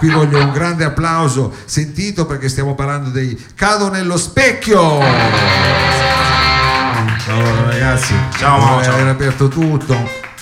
qui 0.00 0.08
voglio 0.08 0.42
un 0.42 0.50
grande 0.50 0.84
applauso 0.84 1.54
sentito 1.66 2.24
perché 2.24 2.48
stiamo 2.48 2.74
parlando 2.74 3.10
dei 3.10 3.38
Cado 3.54 3.90
nello 3.90 4.16
specchio. 4.16 4.98
Ciao 7.18 7.64
ragazzi, 7.66 8.14
Ciao, 8.38 8.58
Mao, 8.58 8.82
ciao. 8.82 8.94
aver 8.94 9.08
aperto 9.08 9.48
tutto. 9.48 9.94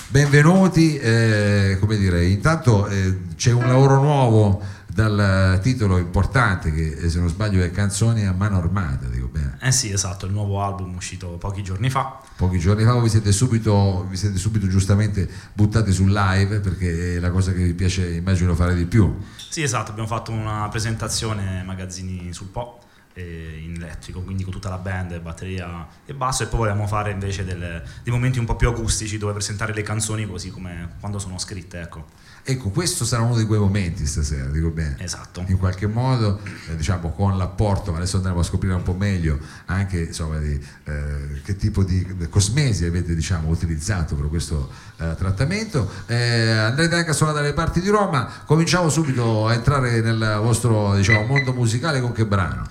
Benvenuti, 0.07 0.97
eh, 0.97 1.75
come 1.77 1.97
dire, 1.97 2.23
intanto 2.25 2.87
eh, 2.87 3.17
c'è 3.35 3.51
un 3.51 3.67
lavoro 3.67 3.95
nuovo 3.95 4.61
dal 4.87 5.59
titolo 5.61 5.97
importante 5.97 6.71
che 6.71 6.97
eh, 6.97 7.09
se 7.09 7.19
non 7.19 7.27
sbaglio 7.27 7.61
è 7.61 7.69
Canzoni 7.69 8.25
a 8.25 8.31
mano 8.31 8.59
armata, 8.59 9.07
dico 9.11 9.27
bene. 9.29 9.48
Eh 9.61 9.71
sì, 9.71 9.91
esatto, 9.91 10.25
il 10.25 10.31
nuovo 10.31 10.61
album 10.61 10.95
uscito 10.95 11.27
pochi 11.37 11.61
giorni 11.61 11.89
fa. 11.89 12.21
Pochi 12.35 12.59
giorni 12.59 12.83
fa 12.83 12.97
vi 12.99 13.09
siete 13.09 13.31
subito, 13.31 14.05
vi 14.09 14.15
siete 14.15 14.37
subito 14.37 14.67
giustamente 14.67 15.29
buttati 15.53 15.91
sul 15.91 16.11
live 16.11 16.59
perché 16.59 17.15
è 17.15 17.19
la 17.19 17.29
cosa 17.29 17.51
che 17.51 17.63
vi 17.63 17.73
piace 17.73 18.09
immagino 18.09 18.55
fare 18.55 18.73
di 18.73 18.85
più. 18.85 19.17
Sì, 19.49 19.61
esatto, 19.61 19.91
abbiamo 19.91 20.07
fatto 20.07 20.31
una 20.31 20.67
presentazione 20.69 21.63
magazzini 21.63 22.31
sul 22.31 22.47
Po 22.47 22.79
in 23.19 23.75
elettrico, 23.75 24.21
quindi 24.21 24.43
con 24.43 24.51
tutta 24.53 24.69
la 24.69 24.77
band, 24.77 25.19
batteria 25.19 25.87
e 26.05 26.13
basso 26.13 26.43
e 26.43 26.47
poi 26.47 26.59
volevamo 26.59 26.87
fare 26.87 27.11
invece 27.11 27.43
delle- 27.43 27.83
dei 28.03 28.13
momenti 28.13 28.39
un 28.39 28.45
po' 28.45 28.55
più 28.55 28.69
acustici 28.69 29.17
dove 29.17 29.33
presentare 29.33 29.73
le 29.73 29.81
canzoni 29.81 30.27
così 30.27 30.49
come 30.49 30.95
quando 30.99 31.19
sono 31.19 31.37
scritte, 31.37 31.81
ecco. 31.81 32.27
Ecco, 32.43 32.69
questo 32.69 33.05
sarà 33.05 33.21
uno 33.21 33.37
di 33.37 33.45
quei 33.45 33.59
momenti 33.59 34.05
stasera, 34.07 34.45
dico 34.45 34.69
bene. 34.69 34.95
Esatto. 34.99 35.43
In 35.47 35.57
qualche 35.57 35.87
modo, 35.87 36.39
eh, 36.67 36.75
diciamo, 36.75 37.11
con 37.11 37.37
l'apporto, 37.37 37.91
ma 37.91 37.97
adesso 37.97 38.17
andremo 38.17 38.39
a 38.39 38.43
scoprire 38.43 38.73
un 38.73 38.81
po' 38.81 38.93
meglio 38.93 39.37
anche 39.65 40.05
insomma, 40.05 40.39
di, 40.39 40.59
eh, 40.85 41.41
che 41.43 41.55
tipo 41.57 41.83
di 41.83 42.27
cosmesi 42.29 42.85
avete 42.85 43.13
diciamo, 43.13 43.49
utilizzato 43.49 44.15
per 44.15 44.29
questo 44.29 44.71
eh, 44.97 45.15
trattamento. 45.15 45.91
Eh, 46.07 46.49
andrete 46.49 46.95
anche 46.95 47.11
a 47.11 47.13
suonare 47.13 47.39
dalle 47.39 47.53
parti 47.53 47.81
di 47.81 47.89
Roma. 47.89 48.27
Cominciamo 48.45 48.89
subito 48.89 49.47
a 49.47 49.53
entrare 49.53 50.01
nel 50.01 50.39
vostro 50.41 50.95
diciamo, 50.95 51.25
mondo 51.25 51.53
musicale 51.53 52.01
con 52.01 52.13
che 52.13 52.25
brano? 52.25 52.67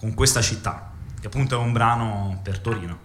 Con 0.00 0.14
questa 0.14 0.40
città, 0.40 0.92
che 1.20 1.26
appunto 1.26 1.60
è 1.60 1.62
un 1.62 1.74
brano 1.74 2.40
per 2.42 2.58
Torino. 2.60 2.98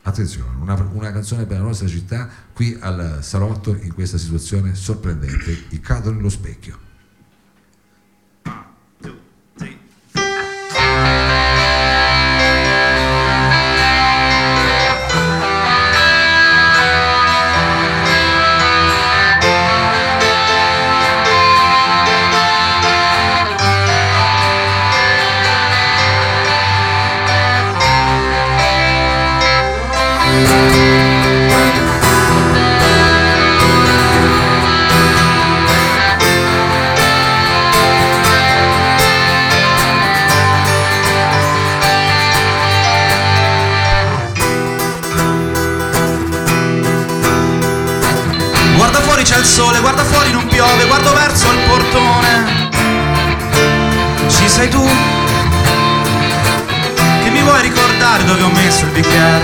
Attenzione, 0.00 0.56
una, 0.58 0.72
una 0.92 1.12
canzone 1.12 1.44
per 1.44 1.58
la 1.58 1.64
nostra 1.64 1.86
città 1.86 2.30
qui 2.54 2.74
al 2.80 3.18
salotto 3.20 3.76
in 3.76 3.92
questa 3.92 4.16
situazione 4.16 4.74
sorprendente, 4.74 5.66
il 5.68 5.80
cado 5.82 6.10
nello 6.10 6.30
specchio. 6.30 6.87
Ricordare 58.08 58.24
dove 58.24 58.42
ho 58.42 58.50
messo 58.50 58.84
il 58.86 58.90
bicchiere 58.92 59.42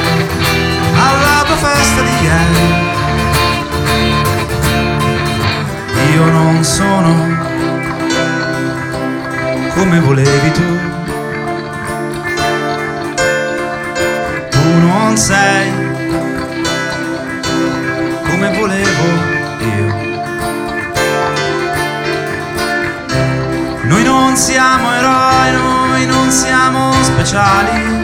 alla 0.94 1.42
tua 1.44 1.56
festa 1.56 2.00
di 2.00 2.10
ieri. 2.22 2.92
Io 6.14 6.24
non 6.30 6.64
sono 6.64 7.12
come 9.74 10.00
volevi 10.00 10.52
tu. 10.52 10.78
Tu 14.50 14.78
non 14.80 15.16
sei 15.16 15.72
come 18.28 18.56
volevo 18.56 19.04
io. 19.58 20.02
Noi 23.82 24.02
non 24.04 24.36
siamo 24.36 24.92
eroi, 24.92 25.52
noi 25.52 26.06
non 26.06 26.30
siamo 26.30 26.92
speciali. 27.02 28.03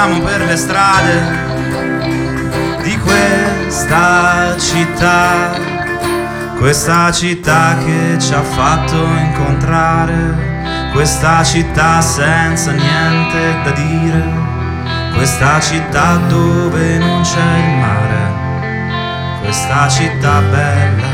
Ci 0.00 0.06
perdiamo 0.06 0.24
per 0.24 0.40
le 0.46 0.56
strade 0.56 1.20
di 2.82 2.98
questa 3.00 4.56
città. 4.58 5.52
Questa 6.56 7.12
città 7.12 7.76
che 7.84 8.16
ci 8.18 8.32
ha 8.32 8.40
fatto 8.40 8.96
incontrare, 8.96 10.88
questa 10.94 11.44
città 11.44 12.00
senza 12.00 12.70
niente 12.70 13.60
da 13.62 13.70
dire, 13.72 14.24
questa 15.14 15.60
città 15.60 16.16
dove 16.28 16.96
non 16.96 17.20
c'è 17.20 17.58
il 17.58 17.76
mare, 17.76 19.38
questa 19.42 19.86
città 19.86 20.40
bella 20.40 21.08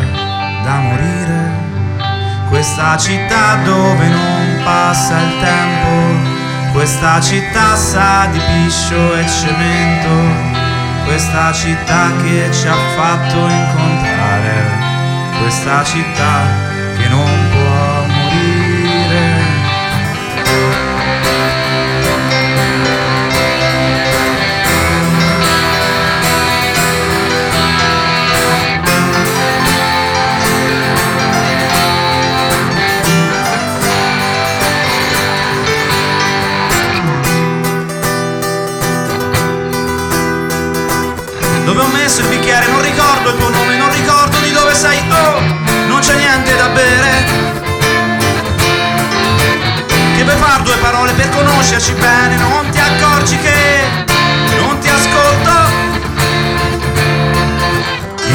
da 0.62 0.74
morire, 0.78 1.50
questa 2.48 2.96
città 2.96 3.56
dove 3.64 4.08
non 4.08 4.60
passa 4.62 5.18
il 5.18 5.38
tempo, 5.40 6.35
questa 6.76 7.18
città 7.22 7.74
sa 7.74 8.28
di 8.30 8.38
piscio 8.38 9.14
e 9.14 9.26
cemento, 9.26 11.04
questa 11.06 11.50
città 11.50 12.12
che 12.22 12.52
ci 12.52 12.68
ha 12.68 12.76
fatto 12.94 13.38
incontrare, 13.48 15.38
questa 15.40 15.82
città 15.82 16.65
tuo 43.36 43.48
nome, 43.50 43.76
non 43.76 43.90
ricordo 43.90 44.38
di 44.40 44.52
dove 44.52 44.74
sei, 44.74 44.98
oh, 45.10 45.40
non 45.88 46.00
c'è 46.00 46.14
niente 46.16 46.56
da 46.56 46.68
bere. 46.68 47.24
Che 50.16 50.24
per 50.24 50.36
far 50.36 50.62
due 50.62 50.76
parole 50.76 51.12
per 51.12 51.28
conoscerci 51.30 51.92
bene, 51.92 52.36
non 52.36 52.68
ti 52.70 52.78
accorgi 52.78 53.38
che 53.38 54.04
non 54.58 54.78
ti 54.78 54.88
ascolto. 54.88 55.52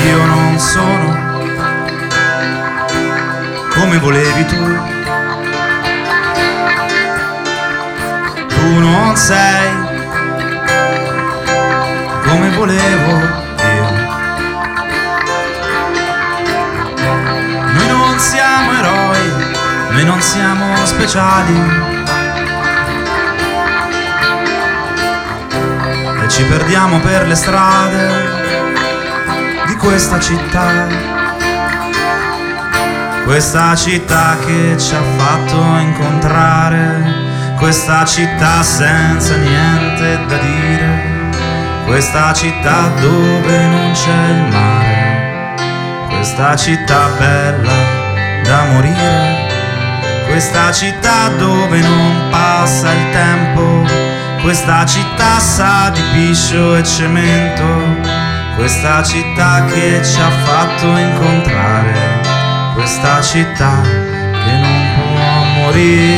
Io 0.06 0.26
non 0.26 0.60
sono 0.60 1.30
come 3.74 3.98
volevi 3.98 4.46
tu. 4.46 4.90
Tu 8.48 8.80
non 8.80 9.16
sei 9.16 9.90
come 12.24 12.50
volevo 12.52 13.51
noi 20.02 20.06
non 20.06 20.22
siamo 20.22 20.76
speciali. 20.86 21.62
E 26.24 26.30
ci 26.30 26.44
perdiamo 26.46 27.00
per 27.00 27.28
le 27.28 27.36
strade 27.36 28.10
di 29.68 29.76
questa 29.76 30.20
città. 30.20 30.88
Questa 33.26 33.76
città 33.76 34.38
che 34.44 34.76
ci 34.78 34.96
ha 34.96 35.04
fatto 35.18 35.56
incontrare, 35.80 37.56
questa 37.58 38.04
città 38.04 38.64
senza 38.64 39.36
niente 39.36 40.26
da 40.26 40.38
dire. 40.38 41.10
Questa 41.86 42.34
città 42.34 42.88
dove 43.00 43.68
non 43.68 43.92
c'è 43.92 44.30
il 44.30 44.52
mare, 44.52 45.54
questa 46.10 46.56
città 46.56 47.10
bella 47.18 47.72
da 48.44 48.64
morire, 48.72 49.51
questa 50.32 50.72
città 50.72 51.28
dove 51.38 51.82
non 51.82 52.30
passa 52.30 52.90
il 52.94 53.10
tempo, 53.12 53.84
questa 54.42 54.86
città 54.86 55.40
sa 55.40 55.90
di 55.90 56.02
piscio 56.14 56.78
e 56.78 56.84
cemento, 56.84 57.66
questa 58.56 59.04
città 59.04 59.66
che 59.66 60.00
ci 60.02 60.22
ha 60.22 60.30
fatto 60.46 60.96
incontrare, 60.96 62.22
questa 62.76 63.22
città 63.22 63.82
che 63.82 64.52
non 64.58 64.86
può 64.96 65.64
morire. 65.64 66.11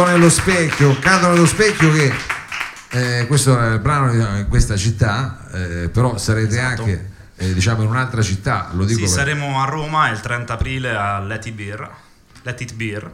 Cado 0.00 0.12
nello 0.12 0.30
specchio, 0.30 0.98
cado 0.98 1.28
nello 1.28 1.44
specchio 1.44 1.92
che 1.92 2.10
eh, 2.92 3.26
questo 3.26 3.60
è 3.60 3.72
il 3.74 3.80
brano 3.80 4.10
in 4.38 4.46
questa 4.48 4.74
città, 4.74 5.46
eh, 5.52 5.90
però 5.90 6.16
sarete 6.16 6.56
Esatto. 6.58 6.82
anche 6.84 7.10
eh, 7.36 7.52
diciamo 7.52 7.82
in 7.82 7.88
un'altra 7.90 8.22
città, 8.22 8.70
lo 8.72 8.84
dico 8.86 9.00
Sì, 9.00 9.04
per- 9.04 9.12
saremo 9.12 9.60
a 9.62 9.66
Roma 9.66 10.08
il 10.08 10.18
30 10.20 10.54
aprile 10.54 10.96
a 10.96 11.18
Let 11.18 11.44
It 11.44 11.52
Beer, 11.54 11.90
Let 12.40 12.60
It 12.62 12.72
Beer 12.72 13.10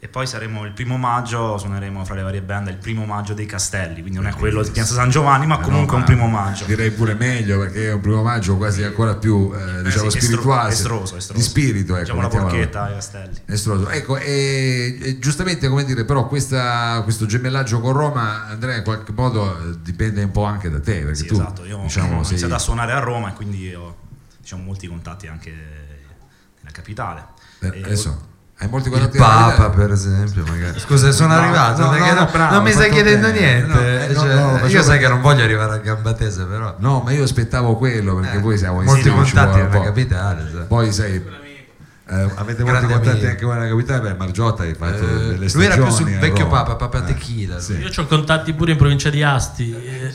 e 0.00 0.06
poi 0.06 0.28
saremo 0.28 0.64
il 0.64 0.70
primo 0.72 0.96
maggio, 0.96 1.58
suoneremo 1.58 2.04
fra 2.04 2.14
le 2.14 2.22
varie 2.22 2.40
band 2.40 2.68
il 2.68 2.76
primo 2.76 3.04
maggio 3.04 3.34
dei 3.34 3.46
Castelli, 3.46 4.00
quindi 4.00 4.12
non 4.18 4.28
è 4.28 4.32
quello 4.32 4.62
di 4.62 4.70
Piazza 4.70 4.94
San 4.94 5.10
Giovanni, 5.10 5.44
ma 5.46 5.58
Eh, 5.58 5.62
comunque 5.62 5.94
no, 5.94 5.98
un 5.98 6.04
primo 6.06 6.28
maggio. 6.28 6.66
Direi 6.66 6.92
pure 6.92 7.14
meglio 7.14 7.58
perché 7.58 7.88
è 7.88 7.92
un 7.92 8.00
primo 8.00 8.22
maggio 8.22 8.56
quasi 8.56 8.84
ancora 8.84 9.16
più 9.16 9.52
eh, 9.52 9.82
diciamo 9.82 10.08
sì, 10.08 10.20
spirituale, 10.20 10.70
estroso, 10.72 11.16
estroso. 11.16 11.32
di 11.40 11.44
spirito, 11.44 11.96
ecco, 11.96 12.14
Facciamo 12.14 12.20
la 12.22 12.28
porchetta 12.28 12.82
ai 12.84 12.92
Castelli. 12.94 13.40
Estroso. 13.46 13.88
Ecco, 13.90 14.16
e, 14.18 14.98
e 15.00 15.18
giustamente 15.18 15.66
come 15.68 15.84
dire, 15.84 16.04
però 16.04 16.28
questa- 16.28 17.00
questo 17.02 17.26
gemellaggio 17.26 17.80
con 17.80 17.92
Roma, 17.92 18.46
Andrea, 18.46 18.76
in 18.76 18.84
qualche 18.84 19.10
modo 19.12 19.58
eh, 19.58 19.78
dipende 19.82 20.22
un 20.22 20.30
po' 20.30 20.44
anche 20.44 20.70
da 20.70 20.78
te, 20.80 21.00
perché 21.00 21.14
Sì, 21.16 21.26
tu 21.26 21.34
esatto, 21.34 21.64
io 21.64 21.78
diciamo, 21.78 22.18
ho 22.18 22.22
sei- 22.22 22.30
iniziato 22.32 22.54
a 22.54 22.58
suonare 22.58 22.92
a 22.92 23.00
Roma 23.00 23.30
e 23.30 23.32
quindi 23.32 23.74
ho 23.74 23.96
diciamo, 24.40 24.62
molti 24.62 24.86
contatti 24.86 25.26
anche 25.26 25.50
nella 25.50 26.70
capitale. 26.70 27.24
eh, 27.60 27.82
adesso 27.82 28.27
hai 28.60 28.68
molti 28.68 28.88
Il 28.88 28.94
contatti 28.94 29.18
nella 29.18 29.28
Papa, 29.56 29.70
per 29.70 29.92
esempio, 29.92 30.44
magari. 30.46 30.78
Scusa, 30.80 31.12
sono 31.12 31.34
No, 31.34 31.40
arrivato. 31.40 31.82
no, 31.82 31.90
perché 31.90 32.08
no, 32.08 32.14
non- 32.14 32.28
bravo, 32.32 32.54
non 32.54 32.62
mi 32.64 32.72
stai 32.72 32.90
chiedendo 32.90 33.26
bene. 33.28 33.38
niente. 33.40 33.72
No, 33.72 33.80
eh, 33.80 34.14
cioè, 34.14 34.68
io 34.68 34.82
sai 34.82 34.98
per- 34.98 35.06
che 35.06 35.12
non 35.12 35.20
voglio 35.20 35.44
arrivare 35.44 35.74
a 35.74 35.78
gamba 35.78 36.12
tesa, 36.12 36.44
però. 36.44 36.74
No, 36.78 37.00
ma 37.04 37.12
io 37.12 37.22
aspettavo 37.22 37.76
quello 37.76 38.16
perché 38.16 38.38
Eh, 38.38 38.40
poi 38.40 38.58
siamo 38.58 38.82
molti 38.82 39.08
insieme, 39.08 39.24
ci 39.24 39.32
contatti 39.34 39.58
nella 39.62 39.80
capitale. 39.84 40.50
sai. 40.52 40.64
Poi 40.66 40.92
sai, 40.92 41.14
eh, 41.14 42.30
avete 42.34 42.64
molti 42.64 42.86
contatti 42.86 43.08
amico. 43.10 43.26
anche 43.28 43.44
con 43.44 43.58
la 43.58 43.68
capitale, 43.68 44.00
beh, 44.00 44.14
Margiotta 44.16 44.62
hai 44.64 44.74
fatto 44.74 45.04
Eh, 45.04 45.06
delle 45.28 45.48
lui 45.52 45.64
era 45.64 45.74
più 45.74 45.84
sul 45.84 45.92
stagioni 45.92 46.16
vecchio 46.16 46.44
Roma. 46.44 46.56
Papa, 46.62 46.74
Papa 46.74 46.98
Eh, 46.98 47.04
Tequila. 47.04 47.60
sì. 47.60 47.72
Io 47.76 47.90
ho 47.96 48.06
contatti 48.06 48.52
pure 48.54 48.72
in 48.72 48.76
provincia 48.78 49.08
di 49.10 49.22
Asti, 49.22 49.72
eh, 49.72 50.12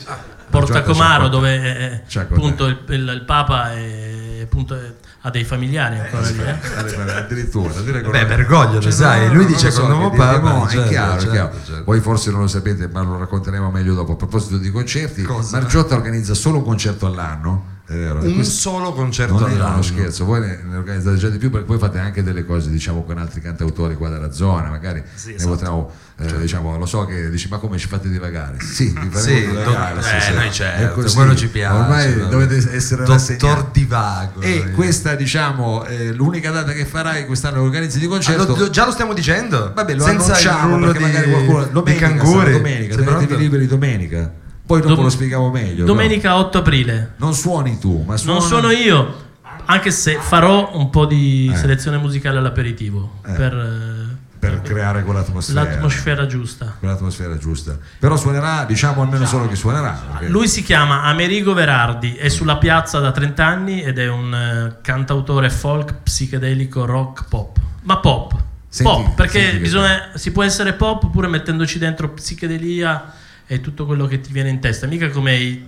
Porta 0.50 0.82
Comaro, 0.82 1.28
dove 1.28 2.04
eh, 2.04 2.18
appunto 2.20 2.66
il, 2.66 2.78
il- 2.88 3.08
il 3.14 3.22
Papa 3.24 3.72
è, 3.72 4.40
appunto, 4.42 4.74
è- 4.74 4.92
ha 5.26 5.30
dei 5.30 5.44
familiari 5.44 5.98
ancora 5.98 6.28
lì. 6.28 6.38
eh. 6.38 7.12
addirittura 7.12 7.80
dire 7.80 8.02
Beh, 8.02 8.26
lo 8.36 8.80
Cioè, 8.80 8.90
sai, 8.92 9.26
no, 9.28 9.32
lui 9.32 9.46
dice 9.46 9.70
so, 9.70 9.86
Papa, 9.86 10.38
diremo, 10.38 10.68
certo, 10.68 10.84
è 10.84 10.88
chiaro, 10.88 11.12
certo, 11.18 11.30
chiaro. 11.32 11.52
certo. 11.64 11.84
Voi 11.84 12.00
forse 12.00 12.30
non 12.30 12.40
lo 12.40 12.46
sapete, 12.46 12.88
ma 12.92 13.00
lo 13.02 13.18
racconteremo 13.18 13.70
meglio 13.70 13.94
dopo. 13.94 14.12
A 14.12 14.16
proposito 14.16 14.58
di 14.58 14.70
concerti, 14.70 15.22
Cosa? 15.22 15.58
Margiotta 15.58 15.94
organizza 15.94 16.34
solo 16.34 16.58
un 16.58 16.64
concerto 16.64 17.06
all'anno. 17.06 17.72
È 17.86 17.92
vero, 17.92 18.20
Un 18.22 18.32
questo 18.34 18.54
solo 18.70 18.94
concerto 18.94 19.38
non 19.38 19.50
è 19.50 19.54
all'anno. 19.56 19.74
uno 19.74 19.82
scherzo, 19.82 20.24
voi 20.24 20.40
ne, 20.40 20.58
ne 20.66 20.76
organizzate 20.78 21.16
già 21.18 21.28
di 21.28 21.36
più 21.36 21.50
perché 21.50 21.66
poi 21.66 21.76
fate 21.78 21.98
anche 21.98 22.22
delle 22.22 22.46
cose 22.46 22.70
diciamo 22.70 23.02
con 23.04 23.18
altri 23.18 23.42
cantautori 23.42 23.94
qua 23.96 24.08
della 24.08 24.32
zona, 24.32 24.70
magari 24.70 25.02
Sì, 25.14 25.28
ne 25.28 25.34
esatto. 25.34 25.50
potremo, 25.50 25.90
eh, 26.18 26.38
diciamo, 26.38 26.78
lo 26.78 26.86
so 26.86 27.04
che 27.04 27.28
dici 27.28 27.46
ma 27.50 27.58
come 27.58 27.76
ci 27.76 27.86
fate 27.86 28.08
divagare? 28.08 28.58
Sì, 28.60 28.86
vi 28.86 29.08
faremo 29.10 29.38
Sì, 29.38 29.46
divagare. 29.48 29.94
do- 29.96 30.00
sì, 30.00 30.16
eh, 30.16 30.20
sì. 30.22 30.32
noi 30.32 30.50
certo, 30.52 30.94
così. 31.02 31.14
quello 31.14 31.34
ci 31.36 31.48
piace, 31.48 31.76
Ormai 31.78 32.14
vabbè. 32.14 32.28
dovete 32.30 32.74
essere 32.74 33.04
Dottor. 33.04 33.68
Divago. 33.70 34.40
E 34.40 34.62
noi. 34.64 34.72
questa 34.72 35.14
diciamo 35.14 35.84
è 35.84 36.04
l'unica 36.12 36.50
data 36.50 36.72
che 36.72 36.86
farai 36.86 37.26
quest'anno 37.26 37.60
organizzi 37.60 37.98
di 37.98 38.06
Ah, 38.06 38.08
concerto. 38.08 38.46
lo- 38.46 38.56
lo- 38.56 38.70
già 38.70 38.86
lo 38.86 38.92
stiamo 38.92 39.12
dicendo? 39.12 39.72
Vabbè, 39.74 39.94
lo 39.94 40.04
Senza 40.04 40.32
annunciamo 40.32 40.78
perché 40.78 40.98
di, 40.98 41.04
magari 41.04 41.30
qualcuno 41.30 41.64
di 41.64 41.70
domenica, 41.70 42.06
sarà 42.06 42.16
canguri. 42.24 42.50
domenica, 42.52 43.36
liberi 43.36 43.66
domenica. 43.66 44.32
Poi 44.66 44.80
dopo 44.80 44.94
Dom- 44.94 45.04
lo 45.04 45.10
spieghiamo 45.10 45.50
meglio. 45.50 45.84
Domenica 45.84 46.36
8 46.36 46.58
aprile. 46.58 47.12
no? 47.16 47.26
Non 47.26 47.34
suoni 47.34 47.78
tu, 47.78 48.02
ma 48.06 48.16
suona 48.16 48.38
Non 48.38 48.48
sono 48.48 48.70
io, 48.70 49.22
anche 49.66 49.90
se 49.90 50.16
farò 50.20 50.70
un 50.74 50.88
po' 50.90 51.04
di 51.06 51.50
Eh. 51.52 51.56
selezione 51.56 51.98
musicale 51.98 52.38
all'aperitivo 52.38 53.20
Eh. 53.26 53.32
per 53.32 53.52
eh, 53.54 54.22
per 54.44 54.60
creare 54.60 55.04
quell'atmosfera. 55.04 55.62
l'atmosfera 55.62 56.26
giusta. 56.26 56.76
quell'atmosfera 56.78 57.38
giusta. 57.38 57.78
Però 57.98 58.14
suonerà, 58.14 58.64
diciamo 58.66 59.00
almeno 59.00 59.24
solo 59.24 59.48
che 59.48 59.56
suonerà. 59.56 59.98
perché- 60.12 60.28
Lui 60.28 60.48
si 60.48 60.62
chiama 60.62 61.02
Amerigo 61.04 61.54
Verardi, 61.54 62.14
è 62.14 62.28
sulla 62.28 62.58
piazza 62.58 62.98
da 63.00 63.10
30 63.10 63.46
anni 63.46 63.80
ed 63.82 63.98
è 63.98 64.06
un 64.08 64.34
eh, 64.34 64.76
cantautore 64.82 65.48
folk 65.48 65.94
psichedelico 66.02 66.84
rock 66.84 67.24
pop. 67.28 67.56
Ma 67.84 67.96
pop. 67.98 68.34
Senti- 68.68 68.92
pop, 68.92 69.14
perché 69.14 69.56
bisogna, 69.60 70.10
si 70.14 70.30
può 70.30 70.42
essere 70.42 70.72
pop 70.74 71.10
pure 71.10 71.28
mettendoci 71.28 71.78
dentro 71.78 72.10
psichedelia 72.10 73.12
e 73.46 73.60
tutto 73.60 73.86
quello 73.86 74.06
che 74.06 74.20
ti 74.20 74.32
viene 74.32 74.48
in 74.48 74.60
testa, 74.60 74.86
mica 74.86 75.08
come 75.10 75.34
i- 75.36 75.66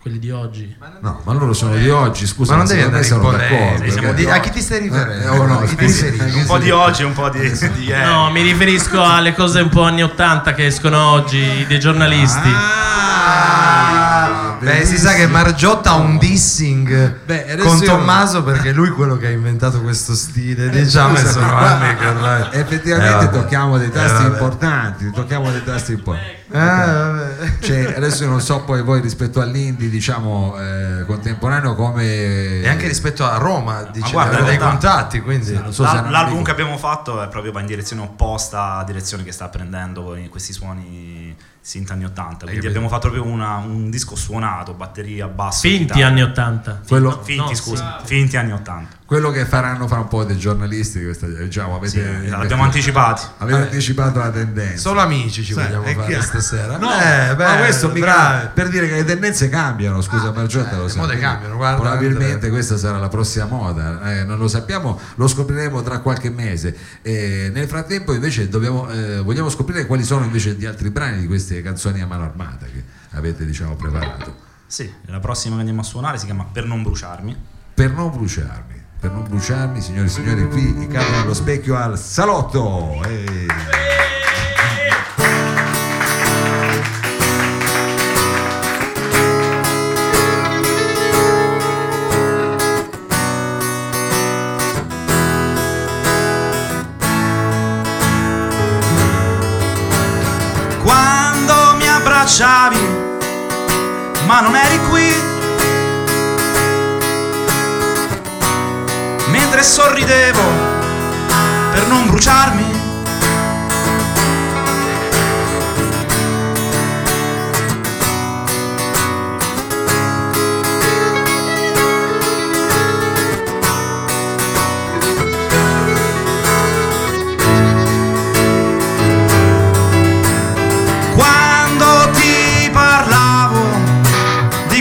quelli 0.00 0.18
di 0.18 0.30
oggi. 0.30 0.74
No, 1.00 1.20
ma 1.24 1.32
loro 1.34 1.52
sono 1.52 1.76
di 1.76 1.90
oggi, 1.90 2.26
scusa, 2.26 2.52
Ma 2.52 2.58
non 2.58 2.66
devi 2.66 2.80
andare 2.80 3.02
sono 3.02 3.30
d'accordo. 3.30 3.82
perché- 3.84 4.14
di- 4.14 4.24
a 4.30 4.40
chi 4.40 4.50
ti 4.50 4.60
stai 4.62 4.80
riferendo? 4.80 5.24
Eh, 5.26 5.28
oh, 5.38 5.44
no, 5.46 5.58
ti 5.64 5.74
eh, 5.84 6.32
Un 6.36 6.44
po' 6.46 6.56
di 6.58 6.70
oggi, 6.70 7.02
un 7.02 7.12
po' 7.12 7.28
di, 7.28 7.38
di 7.40 7.84
ieri. 7.84 8.04
No, 8.10 8.30
mi 8.30 8.40
riferisco 8.40 9.02
alle 9.04 9.34
cose 9.34 9.60
un 9.60 9.68
po' 9.68 9.82
anni 9.82 10.02
80 10.02 10.54
che 10.54 10.64
escono 10.66 10.98
oggi 11.10 11.66
dei 11.66 11.78
giornalisti. 11.78 12.48
Ah, 13.32 14.56
Beh, 14.60 14.84
si 14.84 14.96
sa 14.98 15.12
che 15.14 15.26
Margiotta 15.26 15.90
ha 15.90 15.94
un 15.96 16.16
dissing 16.18 16.79
Beh, 17.24 17.52
adesso 17.52 17.68
con 17.68 17.78
io- 17.78 17.84
Tommaso 17.86 18.42
perché 18.42 18.72
lui 18.72 18.88
è 18.88 18.92
quello 18.92 19.16
che 19.16 19.26
ha 19.26 19.30
inventato 19.30 19.80
questo 19.80 20.14
stile. 20.14 20.68
Diciamo, 20.70 21.14
e 21.14 21.18
Scusa, 21.20 21.32
sono 21.32 21.56
anni 21.56 21.96
che 21.96 22.06
ormai. 22.06 22.48
Effettivamente 22.52 23.24
Eh, 23.26 23.30
tocchiamo 23.30 23.78
dei 23.78 23.88
Eh, 23.88 23.90
tasti 23.90 24.22
vabbè. 24.22 24.28
importanti, 24.28 25.10
tocchiamo 25.10 25.50
dei 25.50 25.64
tasti 25.64 25.92
importanti. 25.92 26.38
Eh. 26.52 27.58
Cioè, 27.60 27.94
adesso 27.96 28.24
io 28.24 28.30
non 28.30 28.40
so 28.40 28.62
poi 28.64 28.82
voi 28.82 29.00
rispetto 29.00 29.40
all'indie, 29.40 29.88
diciamo, 29.88 30.56
eh, 30.58 31.04
contemporaneo 31.06 31.74
come... 31.74 32.60
E 32.60 32.68
anche 32.68 32.88
rispetto 32.88 33.24
a 33.24 33.36
Roma, 33.36 33.82
dice, 33.92 34.10
guarda, 34.10 34.40
dei 34.42 34.58
contatti, 34.58 35.20
quindi 35.20 35.52
non 35.52 35.72
so 35.72 35.84
l'album 35.84 36.14
amico. 36.14 36.42
che 36.42 36.50
abbiamo 36.50 36.76
fatto 36.76 37.22
è 37.22 37.28
proprio 37.28 37.52
va 37.52 37.60
in 37.60 37.66
direzione 37.66 38.02
opposta 38.02 38.72
alla 38.72 38.84
direzione 38.84 39.22
che 39.22 39.32
sta 39.32 39.48
prendendo 39.48 40.14
in 40.16 40.28
questi 40.28 40.52
suoni 40.52 41.19
synth 41.62 41.90
anni 41.90 42.04
80 42.04 42.46
quindi 42.46 42.66
abbiamo 42.66 42.88
fatto 42.88 43.10
proprio 43.10 43.30
una- 43.30 43.56
un 43.56 43.90
disco 43.90 44.16
suonato 44.16 44.72
batteria 44.72 45.28
basso 45.28 45.60
Finti 45.68 45.84
chitarra. 45.92 46.06
anni 46.06 46.22
80. 46.22 46.80
Quello- 46.88 47.20
finti 47.22 47.50
no, 47.50 47.54
scusa 47.54 48.00
finti 48.04 48.36
anni 48.36 48.52
80 48.52 48.98
Quello 49.10 49.32
che 49.32 49.44
faranno 49.44 49.88
fra 49.88 49.98
un 49.98 50.06
po' 50.06 50.22
dei 50.22 50.38
giornalisti, 50.38 51.02
questa, 51.02 51.26
diciamo, 51.26 51.74
avete, 51.74 52.20
Sì, 52.22 52.28
l'abbiamo 52.28 52.62
anticipati 52.62 53.22
avete 53.38 53.58
anticipato 53.62 54.20
la 54.20 54.30
tendenza. 54.30 54.76
solo 54.80 55.00
amici 55.00 55.42
ci 55.42 55.52
Sai, 55.52 55.64
vogliamo 55.64 55.82
fare 55.82 56.06
chiaro. 56.06 56.22
stasera. 56.22 56.76
No, 56.76 56.92
Eh, 56.92 57.34
beh, 57.34 57.44
ma 57.44 57.56
questo 57.56 57.88
mica- 57.88 57.98
bravi. 58.06 58.48
per 58.54 58.68
dire 58.68 58.86
che 58.86 58.94
le 58.94 59.04
tendenze 59.04 59.48
cambiano, 59.48 60.00
scusa 60.00 60.30
Margiotta, 60.30 60.76
lo 60.76 60.84
le 60.84 60.88
sa. 60.90 60.98
mode 61.00 61.18
cambiano, 61.18 61.56
guarda, 61.56 61.80
Probabilmente 61.80 62.32
Andrea. 62.34 62.50
questa 62.50 62.76
sarà 62.76 62.98
la 62.98 63.08
prossima 63.08 63.46
moda, 63.46 64.12
eh, 64.12 64.22
non 64.22 64.38
lo 64.38 64.46
sappiamo, 64.46 64.96
lo 65.16 65.26
scopriremo 65.26 65.82
tra 65.82 65.98
qualche 65.98 66.30
mese. 66.30 66.76
Eh, 67.02 67.50
nel 67.52 67.66
frattempo 67.66 68.12
invece 68.12 68.48
dobbiamo, 68.48 68.88
eh, 68.90 69.18
vogliamo 69.22 69.48
scoprire 69.50 69.86
quali 69.86 70.04
sono 70.04 70.24
invece 70.24 70.52
gli 70.52 70.66
altri 70.66 70.88
brani 70.90 71.18
di 71.18 71.26
queste 71.26 71.60
canzoni 71.62 72.00
a 72.00 72.06
mano 72.06 72.22
armata 72.22 72.64
che 72.66 72.84
avete 73.14 73.44
diciamo 73.44 73.74
preparato. 73.74 74.36
sì 74.68 74.88
la 75.06 75.18
prossima 75.18 75.54
che 75.54 75.60
andiamo 75.62 75.80
a 75.80 75.84
suonare 75.84 76.16
si 76.16 76.26
chiama 76.26 76.44
Per 76.44 76.64
non 76.64 76.84
bruciarmi 76.84 77.36
Per 77.74 77.90
non 77.90 78.12
bruciarmi, 78.12 78.79
per 79.00 79.10
non 79.12 79.24
bruciarmi, 79.26 79.80
signori 79.80 80.08
e 80.08 80.10
signori, 80.10 80.46
qui 80.48 80.86
cado 80.86 81.10
nello 81.10 81.32
specchio 81.32 81.74
al 81.74 81.98
salotto. 81.98 83.00
Quando 100.82 101.76
mi 101.78 101.88
abbracciavi 101.88 103.08
ma 104.26 104.40
non 104.40 104.54
eri 104.54 104.78
qui 104.90 105.29
mentre 109.60 109.62
sorridevo 109.62 110.42
per 111.72 111.86
non 111.88 112.06
bruciarmi. 112.06 112.78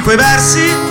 Quei 0.01 0.17
versi 0.17 0.88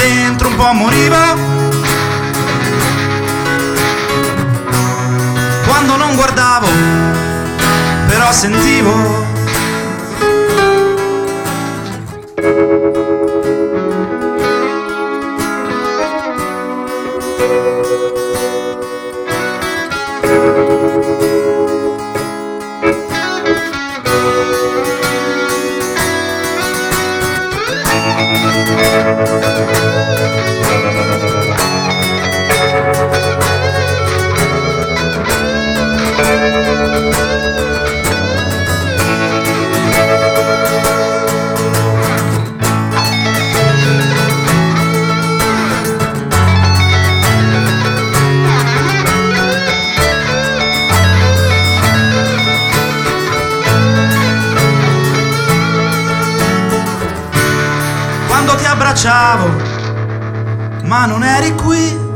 dentro 0.00 0.48
un 0.48 0.56
po' 0.56 0.72
morivo. 0.72 1.16
Quando 5.66 5.96
non 5.96 6.14
guardavo, 6.14 6.68
però 8.06 8.32
sentivo 8.32 9.19
abbracciavo, 58.90 60.82
ma 60.82 61.06
non 61.06 61.22
eri 61.22 61.54
qui. 61.54 62.09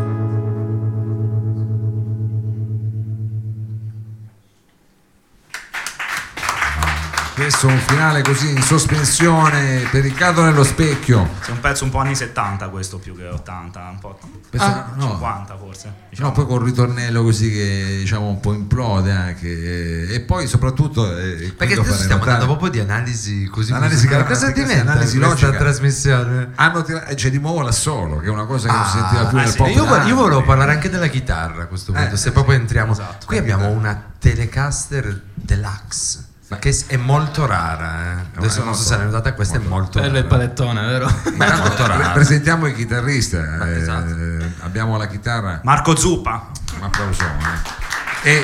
Questo 7.35 7.67
è 7.69 7.73
un 7.73 7.81
finale 7.81 8.23
così 8.23 8.49
in 8.51 8.63
sospensione 8.63 9.89
per 9.91 10.03
Riccardo 10.03 10.45
nello 10.45 10.63
specchio. 10.63 11.29
È 11.45 11.51
un 11.51 11.59
pezzo 11.59 11.83
un 11.83 11.91
po' 11.91 11.99
anni 11.99 12.15
70 12.15 12.69
questo 12.69 12.99
più 12.99 13.17
che 13.17 13.27
80, 13.27 13.89
un 13.91 13.99
po' 13.99 14.17
no. 14.53 15.01
50 15.09 15.57
forse. 15.59 15.93
No, 16.19 16.31
poi 16.31 16.47
con 16.47 16.59
un 16.59 16.65
ritornello 16.65 17.25
così 17.25 17.51
che 17.51 17.97
diciamo 17.99 18.29
un 18.29 18.39
po' 18.39 18.53
implode 18.53 19.11
anche 19.11 19.49
eh, 20.09 20.15
e 20.15 20.21
poi 20.21 20.47
soprattutto 20.47 21.11
eh, 21.17 21.53
Perché 21.57 21.75
adesso 21.75 21.95
stiamo 21.95 22.19
notare, 22.25 22.31
andando 22.35 22.57
proprio 22.57 22.71
di 22.71 22.79
analisi 22.79 23.47
così 23.47 23.73
Analisi 23.73 24.05
musicale. 24.05 24.25
Cosa 24.25 24.51
diventa 24.53 24.93
analisi 24.93 25.19
questa 25.19 25.47
logica. 25.47 25.59
trasmissione? 25.59 26.49
hanno 26.55 26.83
tira- 26.83 27.07
eh, 27.07 27.15
c'è 27.17 27.31
di 27.31 27.41
nuovo 27.41 27.63
l'assolo 27.63 28.19
che 28.19 28.27
è 28.27 28.31
una 28.31 28.47
cosa 28.47 28.69
che 28.69 28.75
non 28.77 28.85
si 28.87 28.97
Ah, 28.97 29.01
sentiva 29.01 29.25
più 29.27 29.39
ah, 29.39 29.41
nel 29.41 29.51
sì, 29.51 29.57
pop 29.57 29.69
io, 29.71 30.03
io 30.07 30.15
volevo 30.15 30.43
parlare 30.45 30.71
anche 30.71 30.89
della 30.89 31.09
chitarra 31.09 31.65
a 31.65 31.67
questo 31.67 31.91
punto, 31.91 32.15
Eh, 32.15 32.17
se 32.17 32.29
eh, 32.29 32.33
proprio 32.33 32.55
entriamo. 32.57 32.93
esatto, 32.93 33.27
Qui 33.27 33.39
abbiamo 33.39 33.69
una 33.71 34.13
Telecaster 34.21 35.21
Deluxe. 35.35 36.24
Che 36.59 36.85
è 36.87 36.97
molto 36.97 37.47
rara, 37.47 38.03
eh. 38.23 38.39
adesso 38.39 38.61
è 38.61 38.65
non 38.65 38.75
so 38.75 38.81
molto- 38.81 38.83
se 38.83 38.97
l'hai 38.97 39.05
notata, 39.07 39.35
questa 39.35 39.57
è 39.57 39.61
molto 39.61 39.99
Bello 40.01 40.17
il 40.17 40.23
rara. 40.23 40.29
palettone, 40.29 40.87
vero? 40.87 41.13
Ma 41.37 41.53
è 41.55 41.59
molto 41.59 41.87
rara. 41.87 42.09
presentiamo 42.11 42.67
il 42.67 42.75
chitarrista 42.75 43.67
eh, 43.67 43.77
esatto. 43.81 44.11
eh, 44.17 44.53
abbiamo 44.61 44.97
la 44.97 45.07
chitarra 45.07 45.61
Marco 45.65 45.97
Zuppa. 45.97 46.49
un 46.79 46.85
applauso 46.85 47.25
e 48.23 48.43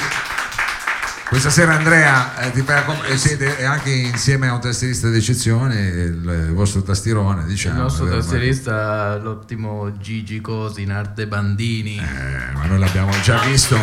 questa 1.28 1.48
sera 1.50 1.74
Andrea 1.76 2.40
eh, 2.40 2.50
ti 2.50 2.60
fai 2.62 2.78
accom- 2.78 3.04
eh, 3.08 3.16
siete 3.16 3.64
anche 3.64 3.90
insieme 3.90 4.48
a 4.48 4.54
un 4.54 4.60
tastierista 4.60 5.08
d'eccezione 5.08 5.76
il, 5.80 6.46
il 6.48 6.52
vostro 6.52 6.82
tastierone 6.82 7.42
Il 7.42 7.46
diciamo 7.46 7.82
nostro 7.82 8.04
vero, 8.06 8.16
tastierista, 8.18 9.16
l'ottimo 9.16 9.96
Gigi 9.98 10.40
Cosi, 10.40 10.82
in 10.82 10.90
arte 10.90 11.28
Bandini. 11.28 11.98
Eh, 11.98 12.52
ma 12.54 12.64
noi 12.66 12.80
l'abbiamo 12.80 13.12
già 13.22 13.38
visto, 13.44 13.78